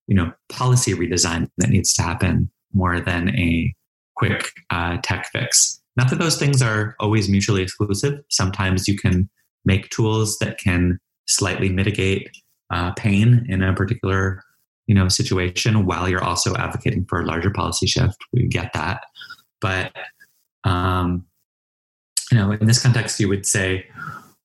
you 0.07 0.15
know 0.15 0.31
policy 0.49 0.93
redesign 0.93 1.49
that 1.57 1.69
needs 1.69 1.93
to 1.93 2.01
happen 2.01 2.49
more 2.73 2.99
than 2.99 3.29
a 3.29 3.73
quick 4.15 4.51
uh, 4.69 4.97
tech 5.03 5.27
fix. 5.31 5.81
Not 5.95 6.09
that 6.09 6.19
those 6.19 6.37
things 6.37 6.61
are 6.61 6.95
always 6.99 7.29
mutually 7.29 7.61
exclusive. 7.61 8.19
Sometimes 8.29 8.87
you 8.87 8.97
can 8.97 9.29
make 9.65 9.89
tools 9.89 10.37
that 10.39 10.59
can 10.59 10.99
slightly 11.27 11.69
mitigate 11.69 12.29
uh, 12.71 12.91
pain 12.93 13.45
in 13.49 13.61
a 13.61 13.73
particular 13.73 14.43
you 14.87 14.95
know 14.95 15.07
situation 15.09 15.85
while 15.85 16.07
you're 16.07 16.23
also 16.23 16.55
advocating 16.55 17.05
for 17.05 17.21
a 17.21 17.25
larger 17.25 17.51
policy 17.51 17.87
shift. 17.87 18.17
We 18.31 18.47
get 18.47 18.71
that, 18.73 19.03
but 19.61 19.93
um, 20.63 21.25
you 22.31 22.37
know, 22.37 22.51
in 22.51 22.67
this 22.67 22.81
context, 22.81 23.19
you 23.19 23.29
would 23.29 23.45
say, 23.45 23.85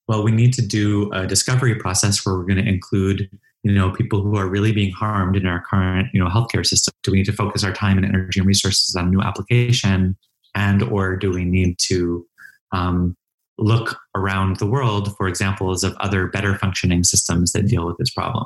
well, 0.08 0.22
we 0.22 0.30
need 0.30 0.52
to 0.54 0.62
do 0.62 1.10
a 1.12 1.26
discovery 1.26 1.74
process 1.74 2.24
where 2.24 2.36
we're 2.36 2.44
going 2.44 2.62
to 2.62 2.68
include 2.68 3.28
you 3.62 3.72
know 3.72 3.90
people 3.90 4.22
who 4.22 4.36
are 4.36 4.48
really 4.48 4.72
being 4.72 4.92
harmed 4.92 5.36
in 5.36 5.46
our 5.46 5.62
current 5.62 6.08
you 6.12 6.22
know 6.22 6.28
healthcare 6.28 6.66
system. 6.66 6.92
Do 7.02 7.12
we 7.12 7.18
need 7.18 7.26
to 7.26 7.32
focus 7.32 7.64
our 7.64 7.72
time 7.72 7.96
and 7.96 8.06
energy 8.06 8.40
and 8.40 8.46
resources 8.46 8.94
on 8.96 9.10
new 9.10 9.20
application 9.20 10.16
and 10.54 10.82
or 10.82 11.16
do 11.16 11.30
we 11.30 11.44
need 11.44 11.78
to 11.78 12.26
um, 12.72 13.16
look 13.58 13.98
around 14.14 14.56
the 14.56 14.66
world 14.66 15.16
for 15.16 15.28
examples 15.28 15.84
of 15.84 15.94
other 15.96 16.26
better 16.26 16.56
functioning 16.58 17.04
systems 17.04 17.52
that 17.52 17.68
deal 17.68 17.86
with 17.86 17.96
this 17.98 18.10
problem? 18.10 18.44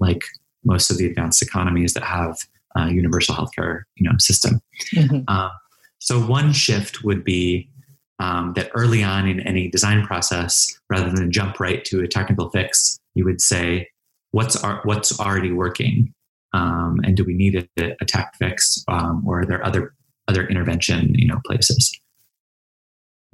Like 0.00 0.22
most 0.64 0.90
of 0.90 0.98
the 0.98 1.06
advanced 1.06 1.42
economies 1.42 1.94
that 1.94 2.02
have 2.02 2.38
a 2.74 2.90
universal 2.90 3.34
healthcare 3.34 3.82
you 3.96 4.08
know 4.08 4.16
system. 4.18 4.60
Mm-hmm. 4.94 5.20
uh, 5.28 5.50
so 5.98 6.20
one 6.20 6.52
shift 6.52 7.02
would 7.04 7.24
be 7.24 7.70
um, 8.18 8.52
that 8.54 8.70
early 8.74 9.02
on 9.02 9.26
in 9.28 9.40
any 9.40 9.68
design 9.68 10.06
process 10.06 10.78
rather 10.90 11.10
than 11.10 11.30
jump 11.30 11.60
right 11.60 11.84
to 11.86 12.02
a 12.02 12.08
technical 12.08 12.50
fix 12.50 12.98
you 13.14 13.24
would 13.24 13.40
say 13.40 13.88
what's 14.32 14.56
our, 14.62 14.80
what's 14.84 15.18
already 15.18 15.52
working, 15.52 16.12
um, 16.52 17.00
and 17.04 17.16
do 17.16 17.24
we 17.24 17.34
need 17.34 17.68
a, 17.78 17.96
a 18.00 18.04
tech 18.04 18.34
fix, 18.38 18.82
um, 18.88 19.22
or 19.26 19.40
are 19.40 19.46
there 19.46 19.64
other 19.64 19.94
other 20.28 20.46
intervention 20.48 21.14
you 21.14 21.26
know 21.26 21.40
places? 21.46 21.98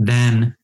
then 0.07 0.57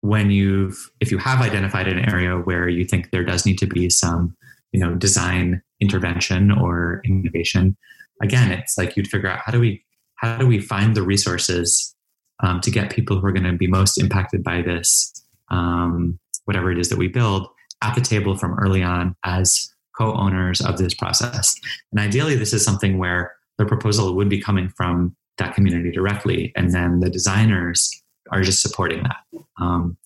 when 0.00 0.30
you've 0.30 0.90
if 1.00 1.10
you 1.10 1.18
have 1.18 1.40
identified 1.40 1.88
an 1.88 1.98
area 2.10 2.36
where 2.36 2.68
you 2.68 2.84
think 2.84 3.10
there 3.10 3.24
does 3.24 3.46
need 3.46 3.58
to 3.58 3.66
be 3.66 3.88
some 3.88 4.36
you 4.72 4.80
know 4.80 4.94
design 4.94 5.62
intervention 5.80 6.50
or 6.50 7.00
innovation 7.04 7.76
again 8.22 8.50
it's 8.50 8.76
like 8.76 8.96
you'd 8.96 9.08
figure 9.08 9.28
out 9.28 9.40
how 9.44 9.52
do 9.52 9.60
we 9.60 9.82
how 10.16 10.36
do 10.36 10.46
we 10.46 10.60
find 10.60 10.94
the 10.94 11.02
resources 11.02 11.94
um, 12.42 12.60
to 12.60 12.70
get 12.70 12.90
people 12.90 13.18
who 13.18 13.26
are 13.26 13.32
going 13.32 13.44
to 13.44 13.56
be 13.56 13.66
most 13.66 13.98
impacted 13.98 14.42
by 14.42 14.60
this 14.60 15.12
um, 15.50 16.18
whatever 16.44 16.70
it 16.70 16.78
is 16.78 16.88
that 16.88 16.98
we 16.98 17.08
build 17.08 17.48
at 17.84 17.94
the 17.94 18.00
table 18.00 18.36
from 18.36 18.58
early 18.58 18.82
on 18.82 19.14
as 19.24 19.70
co-owners 19.96 20.60
of 20.60 20.78
this 20.78 20.94
process. 20.94 21.54
And 21.92 22.00
ideally 22.00 22.34
this 22.34 22.52
is 22.52 22.64
something 22.64 22.98
where 22.98 23.32
the 23.58 23.66
proposal 23.66 24.14
would 24.16 24.28
be 24.28 24.40
coming 24.40 24.68
from 24.68 25.14
that 25.38 25.54
community 25.54 25.90
directly 25.90 26.52
and 26.56 26.72
then 26.72 27.00
the 27.00 27.10
designers 27.10 27.90
are 28.30 28.42
just 28.42 28.62
supporting 28.62 29.02
that. 29.02 29.16
Um, 29.60 29.96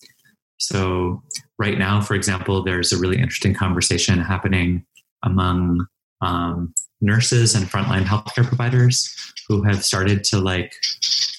so 0.57 1.23
right 1.57 1.77
now 1.77 2.01
for 2.01 2.15
example 2.15 2.63
there's 2.63 2.91
a 2.91 2.99
really 2.99 3.17
interesting 3.17 3.53
conversation 3.53 4.19
happening 4.19 4.85
among 5.23 5.87
um, 6.21 6.73
nurses 7.01 7.55
and 7.55 7.65
frontline 7.65 8.03
healthcare 8.03 8.45
providers 8.45 9.15
who 9.47 9.63
have 9.63 9.83
started 9.83 10.23
to 10.25 10.39
like 10.39 10.73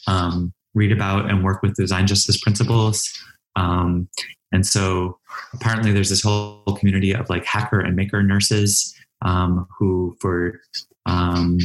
um, 0.07 0.53
read 0.75 0.91
about 0.91 1.29
and 1.29 1.45
work 1.45 1.63
with 1.63 1.77
design 1.77 2.07
justice 2.07 2.41
principles 2.41 3.13
um, 3.57 4.09
and 4.53 4.67
so 4.67 5.19
apparently 5.55 5.93
there's 5.93 6.09
this 6.09 6.23
whole 6.23 6.77
community 6.79 7.13
of 7.13 7.29
like 7.31 7.45
hacker 7.45 7.81
and 7.81 7.97
maker 7.97 8.23
nurses 8.23 8.95
um, 9.23 9.67
who 9.79 10.17
for 10.21 10.61
um, 11.07 11.59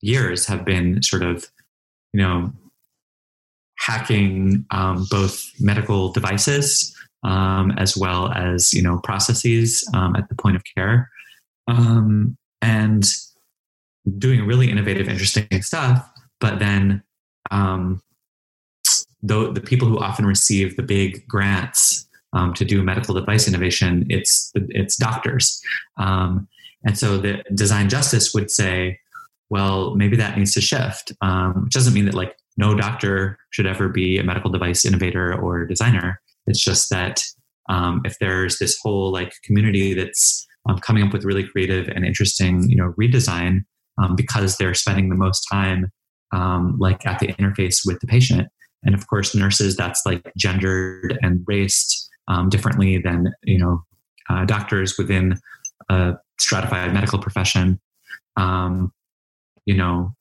years 0.00 0.46
have 0.46 0.64
been 0.64 1.02
sort 1.02 1.22
of, 1.22 1.46
you 2.12 2.20
know, 2.20 2.52
hacking 3.78 4.64
um, 4.70 5.06
both 5.10 5.50
medical 5.60 6.12
devices 6.12 6.94
um, 7.24 7.72
as 7.72 7.96
well 7.96 8.32
as, 8.32 8.72
you 8.72 8.82
know, 8.82 8.98
processes 8.98 9.88
um, 9.94 10.14
at 10.16 10.28
the 10.28 10.34
point 10.34 10.56
of 10.56 10.62
care. 10.76 11.10
Um, 11.66 12.36
and 12.62 13.04
doing 14.18 14.46
really 14.46 14.70
innovative, 14.70 15.08
interesting 15.08 15.62
stuff. 15.62 16.06
But 16.40 16.58
then 16.58 17.02
the, 19.24 19.50
the 19.50 19.60
people 19.60 19.88
who 19.88 19.98
often 19.98 20.26
receive 20.26 20.76
the 20.76 20.82
big 20.82 21.26
grants 21.26 22.06
um, 22.34 22.52
to 22.54 22.64
do 22.64 22.82
medical 22.82 23.14
device 23.14 23.48
innovation, 23.48 24.06
it's 24.10 24.50
it's 24.54 24.96
doctors. 24.96 25.60
Um, 25.96 26.46
and 26.84 26.98
so 26.98 27.16
the 27.16 27.42
design 27.54 27.88
justice 27.88 28.34
would 28.34 28.50
say, 28.50 29.00
well, 29.48 29.94
maybe 29.94 30.16
that 30.16 30.36
needs 30.36 30.52
to 30.54 30.60
shift, 30.60 31.12
um, 31.22 31.64
which 31.64 31.72
doesn't 31.72 31.94
mean 31.94 32.04
that 32.04 32.14
like 32.14 32.36
no 32.58 32.74
doctor 32.74 33.38
should 33.50 33.66
ever 33.66 33.88
be 33.88 34.18
a 34.18 34.24
medical 34.24 34.50
device 34.50 34.84
innovator 34.84 35.34
or 35.34 35.64
designer. 35.64 36.20
It's 36.46 36.60
just 36.60 36.90
that 36.90 37.22
um, 37.70 38.02
if 38.04 38.18
there's 38.18 38.58
this 38.58 38.78
whole 38.82 39.10
like 39.10 39.32
community 39.42 39.94
that's 39.94 40.46
um, 40.68 40.78
coming 40.78 41.02
up 41.02 41.12
with 41.12 41.24
really 41.24 41.46
creative 41.46 41.88
and 41.88 42.04
interesting, 42.04 42.68
you 42.68 42.76
know, 42.76 42.92
redesign 43.00 43.64
um, 43.96 44.16
because 44.16 44.58
they're 44.58 44.74
spending 44.74 45.08
the 45.08 45.14
most 45.14 45.46
time 45.50 45.90
like 46.78 47.06
at 47.06 47.20
the 47.20 47.28
interface 47.28 47.86
with 47.86 48.00
the 48.00 48.06
patient. 48.06 48.48
And 48.84 48.94
of 48.94 49.06
course, 49.06 49.34
nurses, 49.34 49.76
that's 49.76 50.02
like 50.04 50.32
gendered 50.36 51.18
and 51.22 51.44
raced 51.46 52.10
um, 52.28 52.48
differently 52.48 52.98
than 52.98 53.32
you 53.42 53.58
know 53.58 53.84
uh, 54.28 54.44
doctors 54.44 54.96
within 54.98 55.38
a 55.88 56.14
stratified 56.38 56.92
medical 56.92 57.18
profession. 57.18 57.80
Um, 58.36 58.92
you 59.66 59.76
know 59.76 60.14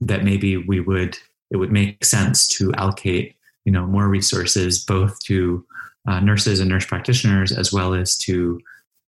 that 0.00 0.24
maybe 0.24 0.56
we 0.56 0.80
would 0.80 1.16
it 1.50 1.56
would 1.56 1.72
make 1.72 2.04
sense 2.04 2.46
to 2.46 2.72
allocate 2.74 3.34
you 3.64 3.72
know 3.72 3.86
more 3.86 4.08
resources 4.08 4.84
both 4.84 5.18
to 5.24 5.64
uh, 6.06 6.20
nurses 6.20 6.60
and 6.60 6.70
nurse 6.70 6.86
practitioners 6.86 7.52
as 7.52 7.72
well 7.72 7.94
as 7.94 8.16
to 8.16 8.60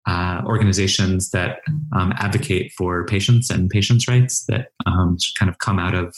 uh, 0.07 0.41
organizations 0.45 1.31
that 1.31 1.59
um, 1.91 2.13
advocate 2.15 2.71
for 2.77 3.05
patients 3.05 3.49
and 3.49 3.69
patients' 3.69 4.07
rights 4.07 4.45
that 4.45 4.69
um, 4.85 5.17
kind 5.37 5.49
of 5.49 5.59
come 5.59 5.79
out 5.79 5.93
of 5.93 6.15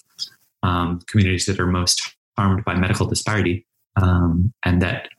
um, 0.61 1.01
communities 1.07 1.47
that 1.47 1.59
are 1.59 1.67
most 1.67 2.15
harmed 2.39 2.63
by 2.63 2.75
medical 2.75 3.05
disparity, 3.05 3.65
um, 4.01 4.53
and 4.63 4.81
that 4.81 5.09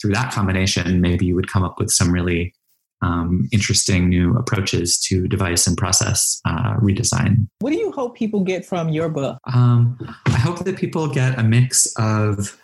through 0.00 0.12
that 0.12 0.32
combination, 0.32 1.00
maybe 1.00 1.24
you 1.24 1.34
would 1.34 1.48
come 1.48 1.64
up 1.64 1.78
with 1.78 1.90
some 1.90 2.12
really 2.12 2.52
um, 3.00 3.48
interesting 3.52 4.08
new 4.08 4.36
approaches 4.36 4.98
to 4.98 5.26
device 5.28 5.66
and 5.66 5.76
process 5.78 6.40
uh, 6.44 6.74
redesign. 6.76 7.48
What 7.60 7.72
do 7.72 7.78
you 7.78 7.92
hope 7.92 8.16
people 8.16 8.40
get 8.40 8.66
from 8.66 8.90
your 8.90 9.08
book? 9.08 9.38
Um, 9.52 9.98
I 10.26 10.38
hope 10.38 10.64
that 10.64 10.76
people 10.76 11.08
get 11.08 11.38
a 11.38 11.42
mix 11.42 11.92
of 11.96 12.60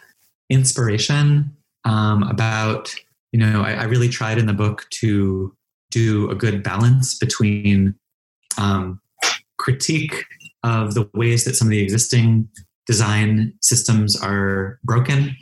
inspiration 0.50 1.56
um, 1.84 2.24
about, 2.24 2.94
you 3.32 3.38
know, 3.38 3.62
I, 3.62 3.72
I, 3.72 3.84
really 3.84 4.08
tried 4.08 4.38
in 4.38 4.46
the 4.46 4.52
book 4.52 4.86
to 5.00 5.54
do 5.90 6.30
a 6.30 6.34
good 6.34 6.62
balance 6.62 7.16
between 7.18 7.94
um, 8.58 9.00
critique 9.58 10.24
of 10.62 10.94
the 10.94 11.08
ways 11.14 11.44
that 11.44 11.54
some 11.54 11.68
of 11.68 11.70
the 11.70 11.82
existing 11.82 12.48
design 12.86 13.54
systems 13.60 14.20
are 14.20 14.78
broken 14.84 15.36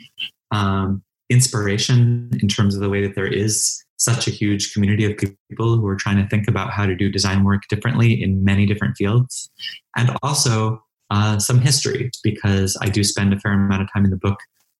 um, 0.51 1.03
inspiration 1.29 2.29
in 2.41 2.47
terms 2.47 2.75
of 2.75 2.81
the 2.81 2.89
way 2.89 3.05
that 3.05 3.15
there 3.15 3.27
is 3.27 3.83
such 3.97 4.27
a 4.27 4.31
huge 4.31 4.73
community 4.73 5.05
of 5.05 5.17
people 5.17 5.77
who 5.77 5.87
are 5.87 5.95
trying 5.95 6.17
to 6.17 6.27
think 6.27 6.47
about 6.47 6.71
how 6.71 6.85
to 6.85 6.95
do 6.95 7.09
design 7.09 7.43
work 7.43 7.61
differently 7.69 8.21
in 8.21 8.43
many 8.43 8.65
different 8.65 8.97
fields, 8.97 9.49
and 9.95 10.15
also 10.21 10.83
uh, 11.09 11.39
some 11.39 11.59
history, 11.59 12.09
because 12.23 12.77
I 12.81 12.89
do 12.89 13.03
spend 13.03 13.33
a 13.33 13.39
fair 13.39 13.53
amount 13.53 13.81
of 13.81 13.89
time 13.93 14.03
in 14.03 14.11
the 14.11 14.17
book 14.17 14.39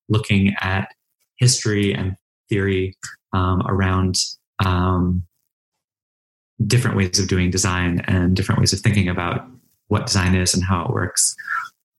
looking 0.09 0.53
at 0.61 0.89
history 1.37 1.93
and 1.93 2.15
theory 2.49 2.95
um, 3.33 3.61
around 3.67 4.17
um, 4.63 5.23
different 6.67 6.97
ways 6.97 7.19
of 7.19 7.27
doing 7.27 7.49
design 7.49 8.03
and 8.07 8.35
different 8.35 8.59
ways 8.59 8.73
of 8.73 8.79
thinking 8.79 9.07
about 9.07 9.47
what 9.87 10.05
design 10.05 10.35
is 10.35 10.53
and 10.53 10.63
how 10.63 10.85
it 10.85 10.91
works. 10.91 11.35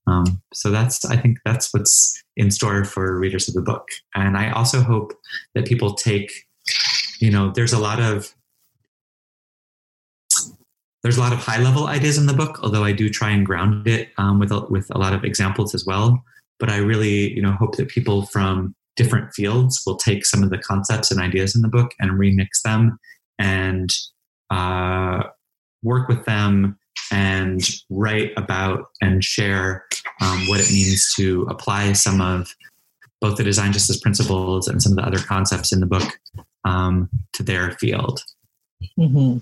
Um, 0.07 0.41
so 0.53 0.69
that's 0.69 1.03
I 1.05 1.17
think 1.17 1.39
that's 1.45 1.73
what's 1.73 2.21
in 2.37 2.51
store 2.51 2.85
for 2.85 3.17
readers 3.17 3.47
of 3.47 3.55
the 3.55 3.61
book, 3.61 3.87
and 4.13 4.37
I 4.37 4.51
also 4.51 4.81
hope 4.81 5.13
that 5.55 5.65
people 5.65 5.93
take, 5.93 6.31
you 7.19 7.31
know, 7.31 7.51
there's 7.51 7.73
a 7.73 7.79
lot 7.79 7.99
of 7.99 8.33
there's 11.05 11.17
a 11.17 11.21
lot 11.21 11.33
of 11.33 11.39
high 11.39 11.59
level 11.59 11.85
ideas 11.85 12.17
in 12.17 12.25
the 12.25 12.33
book, 12.33 12.59
although 12.63 12.83
I 12.83 12.91
do 12.91 13.09
try 13.09 13.29
and 13.29 13.45
ground 13.45 13.87
it 13.87 14.09
um, 14.17 14.39
with 14.39 14.51
a, 14.51 14.65
with 14.71 14.87
a 14.89 14.97
lot 14.97 15.13
of 15.13 15.23
examples 15.23 15.75
as 15.75 15.85
well. 15.85 16.23
But 16.59 16.69
I 16.69 16.77
really, 16.77 17.31
you 17.31 17.43
know, 17.43 17.51
hope 17.51 17.75
that 17.77 17.89
people 17.89 18.25
from 18.25 18.73
different 18.95 19.31
fields 19.31 19.83
will 19.85 19.97
take 19.97 20.25
some 20.25 20.41
of 20.41 20.49
the 20.49 20.57
concepts 20.57 21.11
and 21.11 21.21
ideas 21.21 21.55
in 21.55 21.61
the 21.61 21.67
book 21.67 21.91
and 21.99 22.11
remix 22.11 22.61
them 22.63 22.97
and 23.37 23.95
uh, 24.49 25.23
work 25.83 26.07
with 26.07 26.25
them 26.25 26.79
and 27.11 27.61
write 27.89 28.31
about 28.37 28.87
and 29.01 29.23
share 29.23 29.85
um, 30.21 30.47
what 30.47 30.59
it 30.59 30.71
means 30.71 31.13
to 31.15 31.43
apply 31.49 31.93
some 31.93 32.21
of 32.21 32.55
both 33.21 33.37
the 33.37 33.43
design 33.43 33.73
justice 33.73 33.99
principles 33.99 34.67
and 34.67 34.81
some 34.81 34.91
of 34.91 34.97
the 34.97 35.05
other 35.05 35.19
concepts 35.19 35.71
in 35.71 35.79
the 35.79 35.85
book 35.85 36.19
um, 36.65 37.09
to 37.33 37.43
their 37.43 37.71
field. 37.71 38.21
Mm-hmm. 38.99 39.37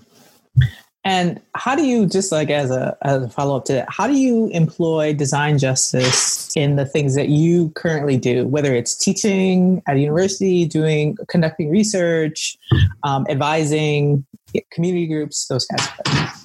And 1.06 1.38
how 1.54 1.76
do 1.76 1.84
you, 1.84 2.06
just 2.06 2.32
like 2.32 2.48
as 2.48 2.70
a, 2.70 2.96
as 3.02 3.24
a 3.24 3.28
follow 3.28 3.58
up 3.58 3.66
to 3.66 3.74
that, 3.74 3.86
how 3.90 4.06
do 4.06 4.14
you 4.14 4.48
employ 4.48 5.12
design 5.12 5.58
justice 5.58 6.50
in 6.56 6.76
the 6.76 6.86
things 6.86 7.14
that 7.14 7.28
you 7.28 7.70
currently 7.70 8.16
do, 8.16 8.46
whether 8.46 8.74
it's 8.74 8.96
teaching 8.96 9.82
at 9.86 9.96
a 9.96 10.00
university, 10.00 10.64
doing, 10.64 11.18
conducting 11.28 11.70
research, 11.70 12.56
um, 13.02 13.26
advising 13.28 14.24
community 14.70 15.06
groups, 15.06 15.46
those 15.48 15.66
kinds 15.66 15.86
of 15.86 16.06
things? 16.06 16.43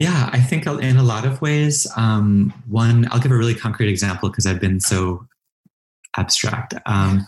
Yeah, 0.00 0.30
I 0.32 0.40
think 0.40 0.66
in 0.66 0.96
a 0.96 1.02
lot 1.02 1.26
of 1.26 1.42
ways. 1.42 1.86
Um, 1.94 2.54
one, 2.66 3.06
I'll 3.10 3.20
give 3.20 3.32
a 3.32 3.36
really 3.36 3.54
concrete 3.54 3.90
example 3.90 4.30
because 4.30 4.46
I've 4.46 4.60
been 4.60 4.80
so 4.80 5.26
abstract. 6.16 6.72
Um, 6.86 7.26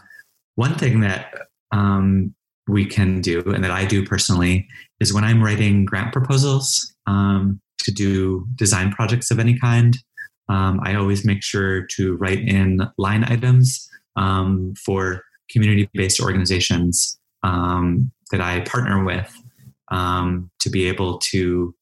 one 0.54 0.74
thing 0.76 1.00
that 1.00 1.34
um, 1.70 2.34
we 2.66 2.86
can 2.86 3.20
do, 3.20 3.42
and 3.42 3.62
that 3.62 3.70
I 3.70 3.84
do 3.84 4.06
personally, 4.06 4.66
is 5.00 5.12
when 5.12 5.22
I'm 5.22 5.42
writing 5.42 5.84
grant 5.84 6.14
proposals 6.14 6.94
um, 7.06 7.60
to 7.82 7.92
do 7.92 8.46
design 8.54 8.90
projects 8.90 9.30
of 9.30 9.38
any 9.38 9.58
kind, 9.58 9.94
um, 10.48 10.80
I 10.82 10.94
always 10.94 11.26
make 11.26 11.42
sure 11.42 11.86
to 11.96 12.16
write 12.16 12.40
in 12.40 12.80
line 12.96 13.24
items 13.24 13.86
um, 14.16 14.74
for 14.82 15.24
community 15.50 15.90
based 15.92 16.22
organizations 16.22 17.18
that 17.42 18.40
I 18.40 18.60
partner 18.60 19.04
with 19.04 19.30
to 19.90 20.70
be 20.70 20.88
able 20.88 21.18
to 21.18 21.74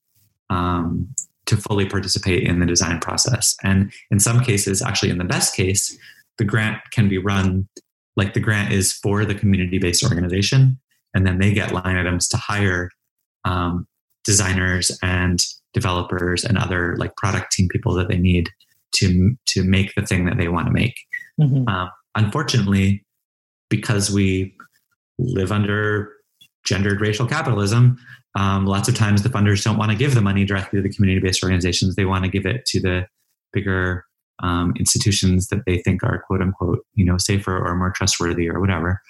um, 0.51 1.09
to 1.47 1.57
fully 1.57 1.87
participate 1.87 2.43
in 2.43 2.61
the 2.61 2.67
design 2.67 3.01
process. 3.01 3.57
And 3.63 3.93
in 4.11 4.21
some 4.21 4.41
cases, 4.41 4.83
actually, 4.83 5.11
in 5.11 5.19
the 5.19 5.25
best 5.25 5.55
case, 5.55 5.97
the 6.39 6.45
grant 6.45 6.79
can 6.93 7.09
be 7.09 7.19
run 7.19 7.69
like 8.17 8.35
the 8.35 8.41
grant 8.41 8.73
is 8.73 8.93
for 8.93 9.25
the 9.25 9.35
community 9.35 9.79
based 9.79 10.05
organization, 10.05 10.79
and 11.15 11.27
then 11.27 11.39
they 11.39 11.55
get 11.55 11.73
line 11.73 11.97
items 11.97 12.29
to 12.29 12.37
hire 12.37 12.91
um, 13.45 13.87
designers 14.25 14.97
and 15.03 15.41
developers 15.73 16.45
and 16.45 16.59
other 16.59 16.97
like 16.97 17.15
product 17.17 17.53
team 17.53 17.69
people 17.69 17.95
that 17.95 18.09
they 18.09 18.19
need 18.19 18.49
to 18.97 19.37
to 19.47 19.63
make 19.63 19.95
the 19.95 20.05
thing 20.05 20.25
that 20.27 20.37
they 20.37 20.49
want 20.49 20.67
to 20.67 20.73
make. 20.73 20.97
Mm-hmm. 21.41 21.69
Uh, 21.69 21.89
unfortunately, 22.17 23.05
because 23.69 24.11
we 24.11 24.55
live 25.19 25.53
under 25.53 26.13
gendered 26.65 27.01
racial 27.01 27.27
capitalism, 27.27 27.97
um, 28.37 28.67
lots 28.67 28.89
of 28.89 28.95
times 28.95 29.23
the 29.23 29.29
funders 29.29 29.65
don't 29.65 29.77
want 29.77 29.91
to 29.91 29.97
give 29.97 30.15
the 30.15 30.21
money 30.21 30.45
directly 30.45 30.79
to 30.79 30.83
the 30.83 30.95
community-based 30.95 31.43
organizations. 31.43 31.97
They 31.97 32.05
want 32.05 32.25
to 32.25 32.31
give 32.31 32.47
it 32.47 32.65
to 32.67 32.81
the 32.81 33.07
bigger 33.53 34.05
um, 34.43 34.73
institutions 34.79 35.49
that 35.49 35.65
they 35.67 35.79
think 35.79 36.03
are 36.03 36.23
quote 36.27 36.41
unquote, 36.41 36.85
you 36.95 37.05
know, 37.05 37.19
safer 37.19 37.57
or 37.57 37.77
more 37.77 37.91
trustworthy 37.91 38.49
or 38.49 38.61
whatever. 38.61 39.01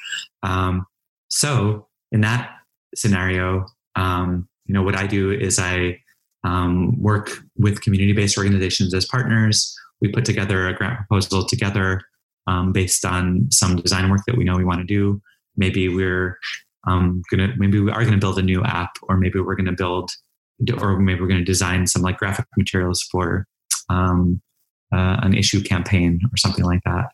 Um, 0.42 0.87
so 1.28 1.87
in 2.11 2.22
that 2.22 2.50
scenario, 2.94 3.66
um, 3.96 4.48
you 4.64 4.74
know, 4.74 4.83
what 4.83 4.96
I 4.96 5.06
do 5.06 5.30
is 5.30 5.59
I 5.59 6.00
um, 6.42 7.00
work 7.00 7.30
with 7.56 7.83
community-based 7.83 8.38
organizations 8.38 8.94
as 8.94 9.04
partners. 9.04 9.76
We 10.00 10.09
put 10.09 10.24
together 10.24 10.66
a 10.66 10.74
grant 10.74 10.96
proposal 10.96 11.44
together 11.46 12.00
um, 12.46 12.72
based 12.72 13.04
on 13.04 13.48
some 13.50 13.76
design 13.76 14.11
work 14.11 14.22
that 14.26 14.37
we 14.37 14.44
know 14.44 14.56
we 14.56 14.64
want 14.64 14.80
to 14.80 14.87
do. 14.87 15.20
Maybe 15.56 15.88
we're 15.88 16.38
um, 16.86 17.22
gonna, 17.30 17.54
maybe 17.56 17.80
we 17.80 17.90
are 17.90 18.00
going 18.00 18.12
to 18.12 18.18
build 18.18 18.38
a 18.38 18.42
new 18.42 18.62
app, 18.64 18.96
or 19.02 19.16
maybe 19.16 19.40
we're 19.40 19.56
going 19.56 19.66
to 19.66 19.72
build, 19.72 20.10
or 20.80 20.98
maybe 20.98 21.20
we're 21.20 21.28
going 21.28 21.40
to 21.40 21.44
design 21.44 21.86
some 21.86 22.02
like 22.02 22.18
graphic 22.18 22.46
materials 22.56 23.02
for 23.02 23.46
um, 23.88 24.40
uh, 24.92 25.18
an 25.22 25.34
issue 25.34 25.62
campaign 25.62 26.20
or 26.32 26.36
something 26.36 26.64
like 26.64 26.82
that. 26.84 27.06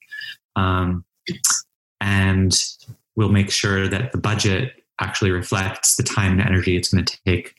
Um, 0.57 1.05
and 2.01 2.59
we'll 3.17 3.31
make 3.31 3.51
sure 3.51 3.89
that 3.89 4.13
the 4.13 4.19
budget 4.19 4.73
actually 5.01 5.31
reflects 5.31 5.97
the 5.97 6.03
time 6.03 6.33
and 6.33 6.41
energy 6.41 6.77
it's 6.77 6.93
going 6.93 7.05
to 7.05 7.19
take 7.27 7.55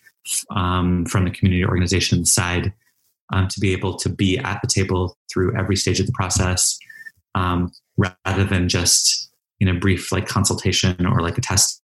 um, 0.49 1.05
from 1.05 1.25
the 1.25 1.31
community 1.31 1.63
organization 1.63 2.25
side 2.25 2.73
um, 3.31 3.47
to 3.47 3.59
be 3.59 3.73
able 3.73 3.95
to 3.95 4.09
be 4.09 4.37
at 4.37 4.59
the 4.61 4.67
table 4.67 5.17
through 5.31 5.55
every 5.55 5.75
stage 5.75 5.99
of 5.99 6.05
the 6.05 6.13
process 6.13 6.77
um, 7.35 7.71
rather 7.97 8.43
than 8.43 8.69
just 8.69 9.29
in 9.59 9.67
a 9.67 9.73
brief 9.73 10.11
like 10.11 10.27
consultation 10.27 11.05
or 11.05 11.21
like 11.21 11.37
a 11.37 11.41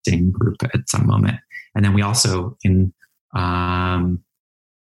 testing 0.04 0.30
group 0.30 0.56
at 0.62 0.88
some 0.88 1.06
moment 1.06 1.38
and 1.74 1.84
then 1.84 1.94
we 1.94 2.02
also 2.02 2.56
in 2.64 2.92
um, 3.34 4.22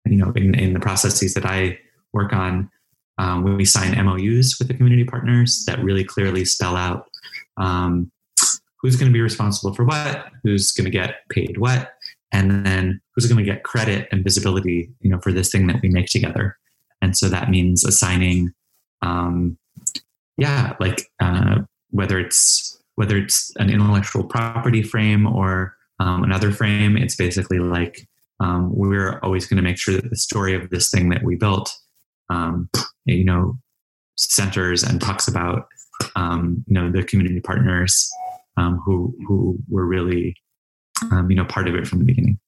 you 0.05 0.17
know 0.17 0.31
in, 0.35 0.55
in 0.55 0.73
the 0.73 0.79
processes 0.79 1.33
that 1.33 1.45
i 1.45 1.77
work 2.13 2.33
on 2.33 2.69
um, 3.17 3.43
we 3.55 3.65
sign 3.65 3.93
MOUs 4.03 4.57
with 4.57 4.67
the 4.67 4.73
community 4.73 5.03
partners 5.03 5.63
that 5.67 5.83
really 5.83 6.03
clearly 6.03 6.43
spell 6.43 6.75
out 6.75 7.07
um, 7.57 8.11
who's 8.81 8.95
going 8.95 9.11
to 9.11 9.13
be 9.13 9.21
responsible 9.21 9.73
for 9.73 9.85
what, 9.85 10.31
who's 10.43 10.71
going 10.71 10.85
to 10.85 10.91
get 10.91 11.17
paid 11.29 11.57
what, 11.57 11.93
and 12.31 12.65
then 12.65 12.99
who's 13.13 13.27
going 13.27 13.37
to 13.37 13.43
get 13.43 13.63
credit 13.63 14.07
and 14.11 14.23
visibility, 14.23 14.89
you 15.01 15.09
know, 15.11 15.19
for 15.19 15.31
this 15.31 15.51
thing 15.51 15.67
that 15.67 15.81
we 15.81 15.89
make 15.89 16.07
together. 16.07 16.57
And 17.01 17.15
so 17.15 17.29
that 17.29 17.49
means 17.49 17.83
assigning, 17.83 18.53
um, 19.01 19.57
yeah, 20.37 20.75
like 20.79 21.09
uh, 21.19 21.59
whether 21.91 22.19
it's 22.19 22.70
whether 23.01 23.17
it's 23.17 23.51
an 23.57 23.71
intellectual 23.71 24.23
property 24.23 24.83
frame 24.83 25.25
or 25.25 25.75
um, 25.99 26.23
another 26.23 26.51
frame, 26.51 26.95
it's 26.95 27.15
basically 27.15 27.57
like 27.57 28.07
um, 28.39 28.69
we're 28.75 29.17
always 29.23 29.47
going 29.47 29.57
to 29.57 29.63
make 29.63 29.79
sure 29.79 29.95
that 29.95 30.07
the 30.07 30.15
story 30.15 30.53
of 30.53 30.69
this 30.69 30.91
thing 30.91 31.09
that 31.09 31.23
we 31.23 31.35
built 31.35 31.75
um, 32.29 32.69
you 33.05 33.25
know, 33.25 33.57
centers 34.17 34.83
and 34.83 35.01
talks 35.01 35.27
about, 35.27 35.67
um, 36.15 36.63
you 36.67 36.75
know, 36.75 36.91
the 36.91 37.03
community 37.03 37.39
partners 37.39 38.07
um, 38.57 38.79
who 38.85 39.15
who 39.27 39.57
were 39.67 39.85
really, 39.85 40.35
um, 41.11 41.29
you 41.31 41.35
know, 41.35 41.45
part 41.45 41.67
of 41.67 41.73
it 41.73 41.87
from 41.87 41.97
the 41.97 42.05
beginning. 42.05 42.39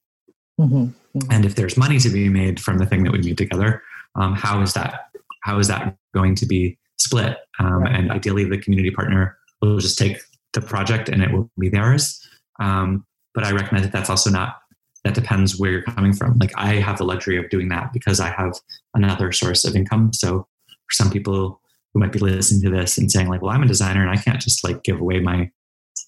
Mm-hmm. 0.59 0.75
Mm-hmm. 1.17 1.31
And 1.31 1.45
if 1.45 1.55
there's 1.55 1.77
money 1.77 1.97
to 1.97 2.09
be 2.09 2.29
made 2.29 2.59
from 2.59 2.77
the 2.77 2.85
thing 2.85 3.03
that 3.03 3.11
we 3.11 3.23
made 3.23 3.39
together, 3.39 3.81
um, 4.15 4.35
how 4.35 4.61
is 4.61 4.73
that? 4.73 5.09
How 5.41 5.57
is 5.57 5.67
that 5.67 5.97
going 6.13 6.35
to 6.35 6.45
be 6.45 6.77
split? 6.97 7.37
Um, 7.59 7.81
right. 7.81 7.95
And 7.95 8.11
ideally, 8.11 8.45
the 8.45 8.59
community 8.59 8.91
partner 8.91 9.35
will 9.61 9.79
just 9.79 9.97
take 9.97 10.17
the 10.53 10.61
project 10.61 11.09
and 11.09 11.21
it 11.21 11.31
will 11.31 11.49
be 11.59 11.69
theirs. 11.69 12.19
but 12.59 13.43
I 13.43 13.51
recognize 13.51 13.81
that 13.81 13.91
that's 13.91 14.09
also 14.09 14.29
not 14.29 14.57
that 15.03 15.13
depends 15.13 15.59
where 15.59 15.71
you're 15.71 15.83
coming 15.83 16.13
from. 16.13 16.37
Like 16.39 16.51
I 16.55 16.75
have 16.75 16.97
the 16.97 17.03
luxury 17.03 17.37
of 17.37 17.49
doing 17.49 17.69
that 17.69 17.91
because 17.93 18.19
I 18.19 18.29
have 18.29 18.53
another 18.93 19.31
source 19.31 19.65
of 19.65 19.75
income. 19.75 20.13
So 20.13 20.47
for 20.67 20.91
some 20.91 21.11
people 21.11 21.59
who 21.93 21.99
might 21.99 22.11
be 22.11 22.19
listening 22.19 22.61
to 22.61 22.69
this 22.69 22.97
and 22.97 23.11
saying 23.11 23.27
like, 23.27 23.41
well, 23.41 23.51
I'm 23.51 23.63
a 23.63 23.67
designer 23.67 24.01
and 24.01 24.09
I 24.09 24.21
can't 24.21 24.41
just 24.41 24.63
like 24.63 24.83
give 24.83 24.99
away 24.99 25.19
my, 25.19 25.51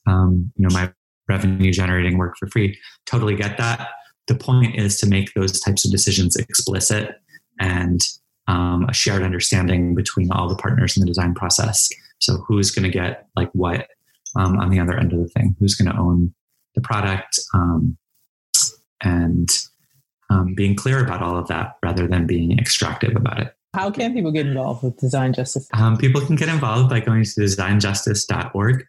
um, 0.07 0.51
you 0.55 0.67
know, 0.67 0.73
my 0.73 0.91
revenue 1.27 1.71
generating 1.71 2.17
work 2.17 2.37
for 2.37 2.47
free. 2.47 2.79
Totally 3.05 3.35
get 3.35 3.57
that. 3.57 3.89
The 4.27 4.35
point 4.35 4.75
is 4.75 4.97
to 4.99 5.07
make 5.07 5.33
those 5.33 5.59
types 5.59 5.85
of 5.85 5.91
decisions 5.91 6.35
explicit 6.35 7.15
and 7.59 7.99
um, 8.47 8.85
a 8.89 8.93
shared 8.93 9.23
understanding 9.23 9.95
between 9.95 10.31
all 10.31 10.47
the 10.47 10.55
partners 10.55 10.95
in 10.95 11.01
the 11.01 11.07
design 11.07 11.33
process. 11.33 11.89
So 12.19 12.37
who's 12.47 12.71
going 12.71 12.83
to 12.83 12.89
get 12.89 13.27
like 13.35 13.49
what 13.53 13.87
um, 14.35 14.57
on 14.59 14.69
the 14.69 14.79
other 14.79 14.97
end 14.97 15.13
of 15.13 15.19
the 15.19 15.27
thing? 15.29 15.55
Who's 15.59 15.75
going 15.75 15.91
to 15.91 15.99
own 15.99 16.33
the 16.75 16.81
product? 16.81 17.39
Um, 17.53 17.97
and 19.01 19.49
um, 20.29 20.55
being 20.55 20.75
clear 20.75 21.03
about 21.03 21.21
all 21.21 21.37
of 21.37 21.47
that 21.47 21.77
rather 21.83 22.07
than 22.07 22.25
being 22.25 22.57
extractive 22.57 23.15
about 23.15 23.39
it. 23.39 23.55
How 23.73 23.91
can 23.91 24.13
people 24.13 24.31
get 24.31 24.47
involved 24.47 24.83
with 24.83 24.97
Design 24.97 25.33
Justice? 25.33 25.67
Um, 25.73 25.97
people 25.97 26.21
can 26.21 26.35
get 26.35 26.49
involved 26.49 26.89
by 26.89 27.01
going 27.01 27.23
to 27.23 27.29
designjustice.org. 27.29 28.85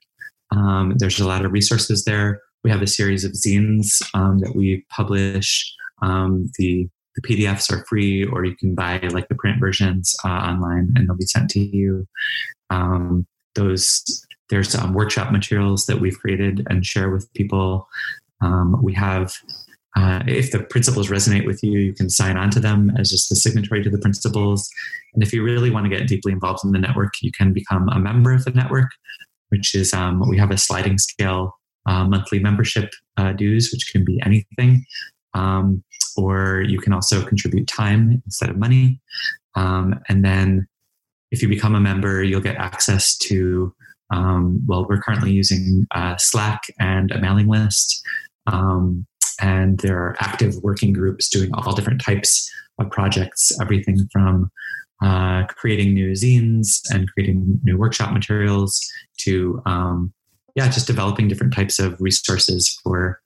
Um, 0.52 0.94
there's 0.96 1.18
a 1.18 1.26
lot 1.26 1.44
of 1.44 1.52
resources 1.52 2.04
there. 2.04 2.40
We 2.62 2.70
have 2.70 2.82
a 2.82 2.86
series 2.86 3.24
of 3.24 3.32
zines 3.32 4.02
um, 4.14 4.38
that 4.38 4.54
we 4.54 4.84
publish. 4.90 5.74
Um, 6.02 6.50
the 6.58 6.88
the 7.16 7.22
PDFs 7.22 7.72
are 7.72 7.84
free, 7.86 8.24
or 8.24 8.44
you 8.44 8.54
can 8.54 8.74
buy 8.74 8.98
like 9.10 9.28
the 9.28 9.34
print 9.34 9.58
versions 9.58 10.14
uh, 10.24 10.28
online, 10.28 10.92
and 10.94 11.08
they'll 11.08 11.16
be 11.16 11.24
sent 11.24 11.48
to 11.50 11.60
you. 11.60 12.06
Um, 12.68 13.26
those 13.54 14.04
there's 14.50 14.70
some 14.70 14.94
workshop 14.94 15.32
materials 15.32 15.86
that 15.86 16.00
we've 16.00 16.18
created 16.18 16.66
and 16.70 16.84
share 16.84 17.10
with 17.10 17.32
people. 17.34 17.88
we 18.82 18.94
have 18.94 19.34
uh, 19.96 20.22
if 20.26 20.52
the 20.52 20.62
principles 20.62 21.08
resonate 21.08 21.46
with 21.46 21.62
you, 21.62 21.78
you 21.78 21.94
can 21.94 22.10
sign 22.10 22.36
on 22.36 22.50
to 22.50 22.60
them 22.60 22.92
as 22.98 23.10
just 23.10 23.32
a 23.32 23.36
signatory 23.36 23.82
to 23.82 23.88
the 23.88 23.98
principles. 23.98 24.68
And 25.14 25.22
if 25.22 25.32
you 25.32 25.42
really 25.42 25.70
want 25.70 25.86
to 25.86 25.90
get 25.90 26.06
deeply 26.06 26.32
involved 26.32 26.64
in 26.64 26.72
the 26.72 26.78
network, 26.78 27.14
you 27.22 27.32
can 27.32 27.54
become 27.54 27.88
a 27.88 27.98
member 27.98 28.34
of 28.34 28.44
the 28.44 28.50
network, 28.50 28.90
which 29.48 29.74
is 29.74 29.94
um, 29.94 30.22
we 30.28 30.36
have 30.36 30.50
a 30.50 30.58
sliding 30.58 30.98
scale 30.98 31.58
uh, 31.86 32.04
monthly 32.04 32.38
membership 32.38 32.90
uh, 33.16 33.32
dues, 33.32 33.72
which 33.72 33.90
can 33.90 34.04
be 34.04 34.20
anything. 34.26 34.84
Um, 35.32 35.82
or 36.16 36.62
you 36.66 36.78
can 36.78 36.92
also 36.92 37.24
contribute 37.24 37.66
time 37.66 38.22
instead 38.26 38.50
of 38.50 38.58
money. 38.58 39.00
Um, 39.54 39.98
and 40.08 40.22
then 40.22 40.66
if 41.30 41.42
you 41.42 41.48
become 41.48 41.74
a 41.74 41.80
member, 41.80 42.22
you'll 42.22 42.40
get 42.40 42.56
access 42.56 43.16
to, 43.18 43.74
um, 44.10 44.62
well, 44.66 44.86
we're 44.88 45.00
currently 45.00 45.32
using 45.32 45.86
uh, 45.94 46.16
Slack 46.18 46.62
and 46.78 47.10
a 47.10 47.20
mailing 47.20 47.48
list. 47.48 48.02
Um, 48.46 49.06
and 49.40 49.78
there 49.80 49.98
are 49.98 50.16
active 50.20 50.56
working 50.62 50.92
groups 50.92 51.28
doing 51.28 51.50
all 51.54 51.74
different 51.74 52.00
types 52.00 52.50
of 52.78 52.90
projects, 52.90 53.52
everything 53.60 54.08
from 54.12 54.50
uh, 55.02 55.44
creating 55.48 55.92
new 55.92 56.12
zines 56.12 56.80
and 56.90 57.10
creating 57.12 57.60
new 57.62 57.76
workshop 57.76 58.12
materials 58.12 58.80
to, 59.18 59.60
um, 59.66 60.12
yeah, 60.54 60.68
just 60.68 60.86
developing 60.86 61.28
different 61.28 61.52
types 61.52 61.78
of 61.78 62.00
resources 62.00 62.78
for 62.82 63.20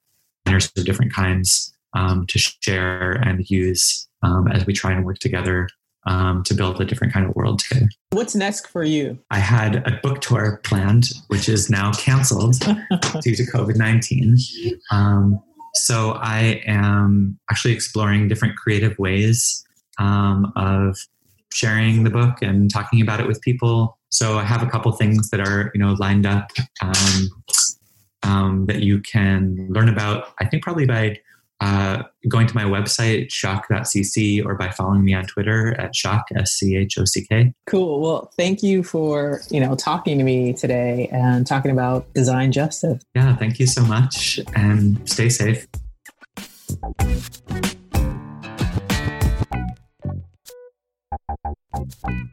designers 0.44 0.72
of 0.76 0.84
different 0.84 1.12
kinds 1.12 1.72
um, 1.94 2.26
to 2.26 2.38
share 2.38 3.12
and 3.12 3.48
use 3.50 4.08
um, 4.22 4.48
as 4.48 4.66
we 4.66 4.72
try 4.72 4.92
and 4.92 5.04
work 5.04 5.18
together 5.18 5.68
um, 6.06 6.42
to 6.44 6.54
build 6.54 6.80
a 6.80 6.84
different 6.84 7.12
kind 7.12 7.26
of 7.26 7.34
world 7.34 7.60
together. 7.60 7.88
What's 8.10 8.34
next 8.34 8.66
for 8.66 8.82
you? 8.82 9.18
I 9.30 9.38
had 9.38 9.86
a 9.86 9.98
book 10.02 10.20
tour 10.20 10.60
planned, 10.64 11.10
which 11.28 11.48
is 11.48 11.70
now 11.70 11.92
canceled 11.92 12.58
due 13.22 13.34
to 13.34 13.44
COVID 13.44 13.76
19. 13.76 14.36
Um, 14.90 15.42
so 15.74 16.12
I 16.12 16.62
am 16.66 17.38
actually 17.50 17.74
exploring 17.74 18.28
different 18.28 18.56
creative 18.56 18.98
ways 18.98 19.64
um, 19.98 20.52
of 20.56 20.96
sharing 21.52 22.04
the 22.04 22.10
book 22.10 22.42
and 22.42 22.70
talking 22.70 23.00
about 23.00 23.20
it 23.20 23.26
with 23.26 23.40
people. 23.42 23.98
So 24.10 24.38
I 24.38 24.44
have 24.44 24.62
a 24.62 24.66
couple 24.66 24.90
things 24.92 25.30
that 25.30 25.40
are 25.40 25.70
you 25.74 25.80
know 25.80 25.94
lined 25.98 26.26
up 26.26 26.50
um, 26.82 27.28
um, 28.22 28.66
that 28.66 28.82
you 28.82 29.00
can 29.00 29.68
learn 29.70 29.88
about. 29.88 30.32
I 30.40 30.46
think 30.46 30.62
probably 30.62 30.86
by 30.86 31.18
uh, 31.60 32.02
going 32.28 32.46
to 32.46 32.54
my 32.54 32.64
website, 32.64 33.28
schock.cc, 33.28 34.44
or 34.44 34.54
by 34.54 34.70
following 34.70 35.04
me 35.04 35.14
on 35.14 35.26
Twitter 35.26 35.78
at 35.80 35.94
schock, 35.94 36.22
S-C-H-O-C-K. 36.34 37.52
Cool. 37.66 38.00
Well, 38.00 38.32
thank 38.36 38.62
you 38.62 38.82
for, 38.82 39.40
you 39.50 39.60
know, 39.60 39.74
talking 39.74 40.18
to 40.18 40.24
me 40.24 40.52
today 40.52 41.08
and 41.12 41.46
talking 41.46 41.70
about 41.70 42.12
design 42.14 42.52
justice. 42.52 43.02
Yeah, 43.14 43.36
thank 43.36 43.58
you 43.58 43.66
so 43.66 43.84
much 43.84 44.40
and 44.54 45.08
stay 45.08 45.28
safe. 45.28 45.66
Thank 46.70 47.00
you. 52.08 52.30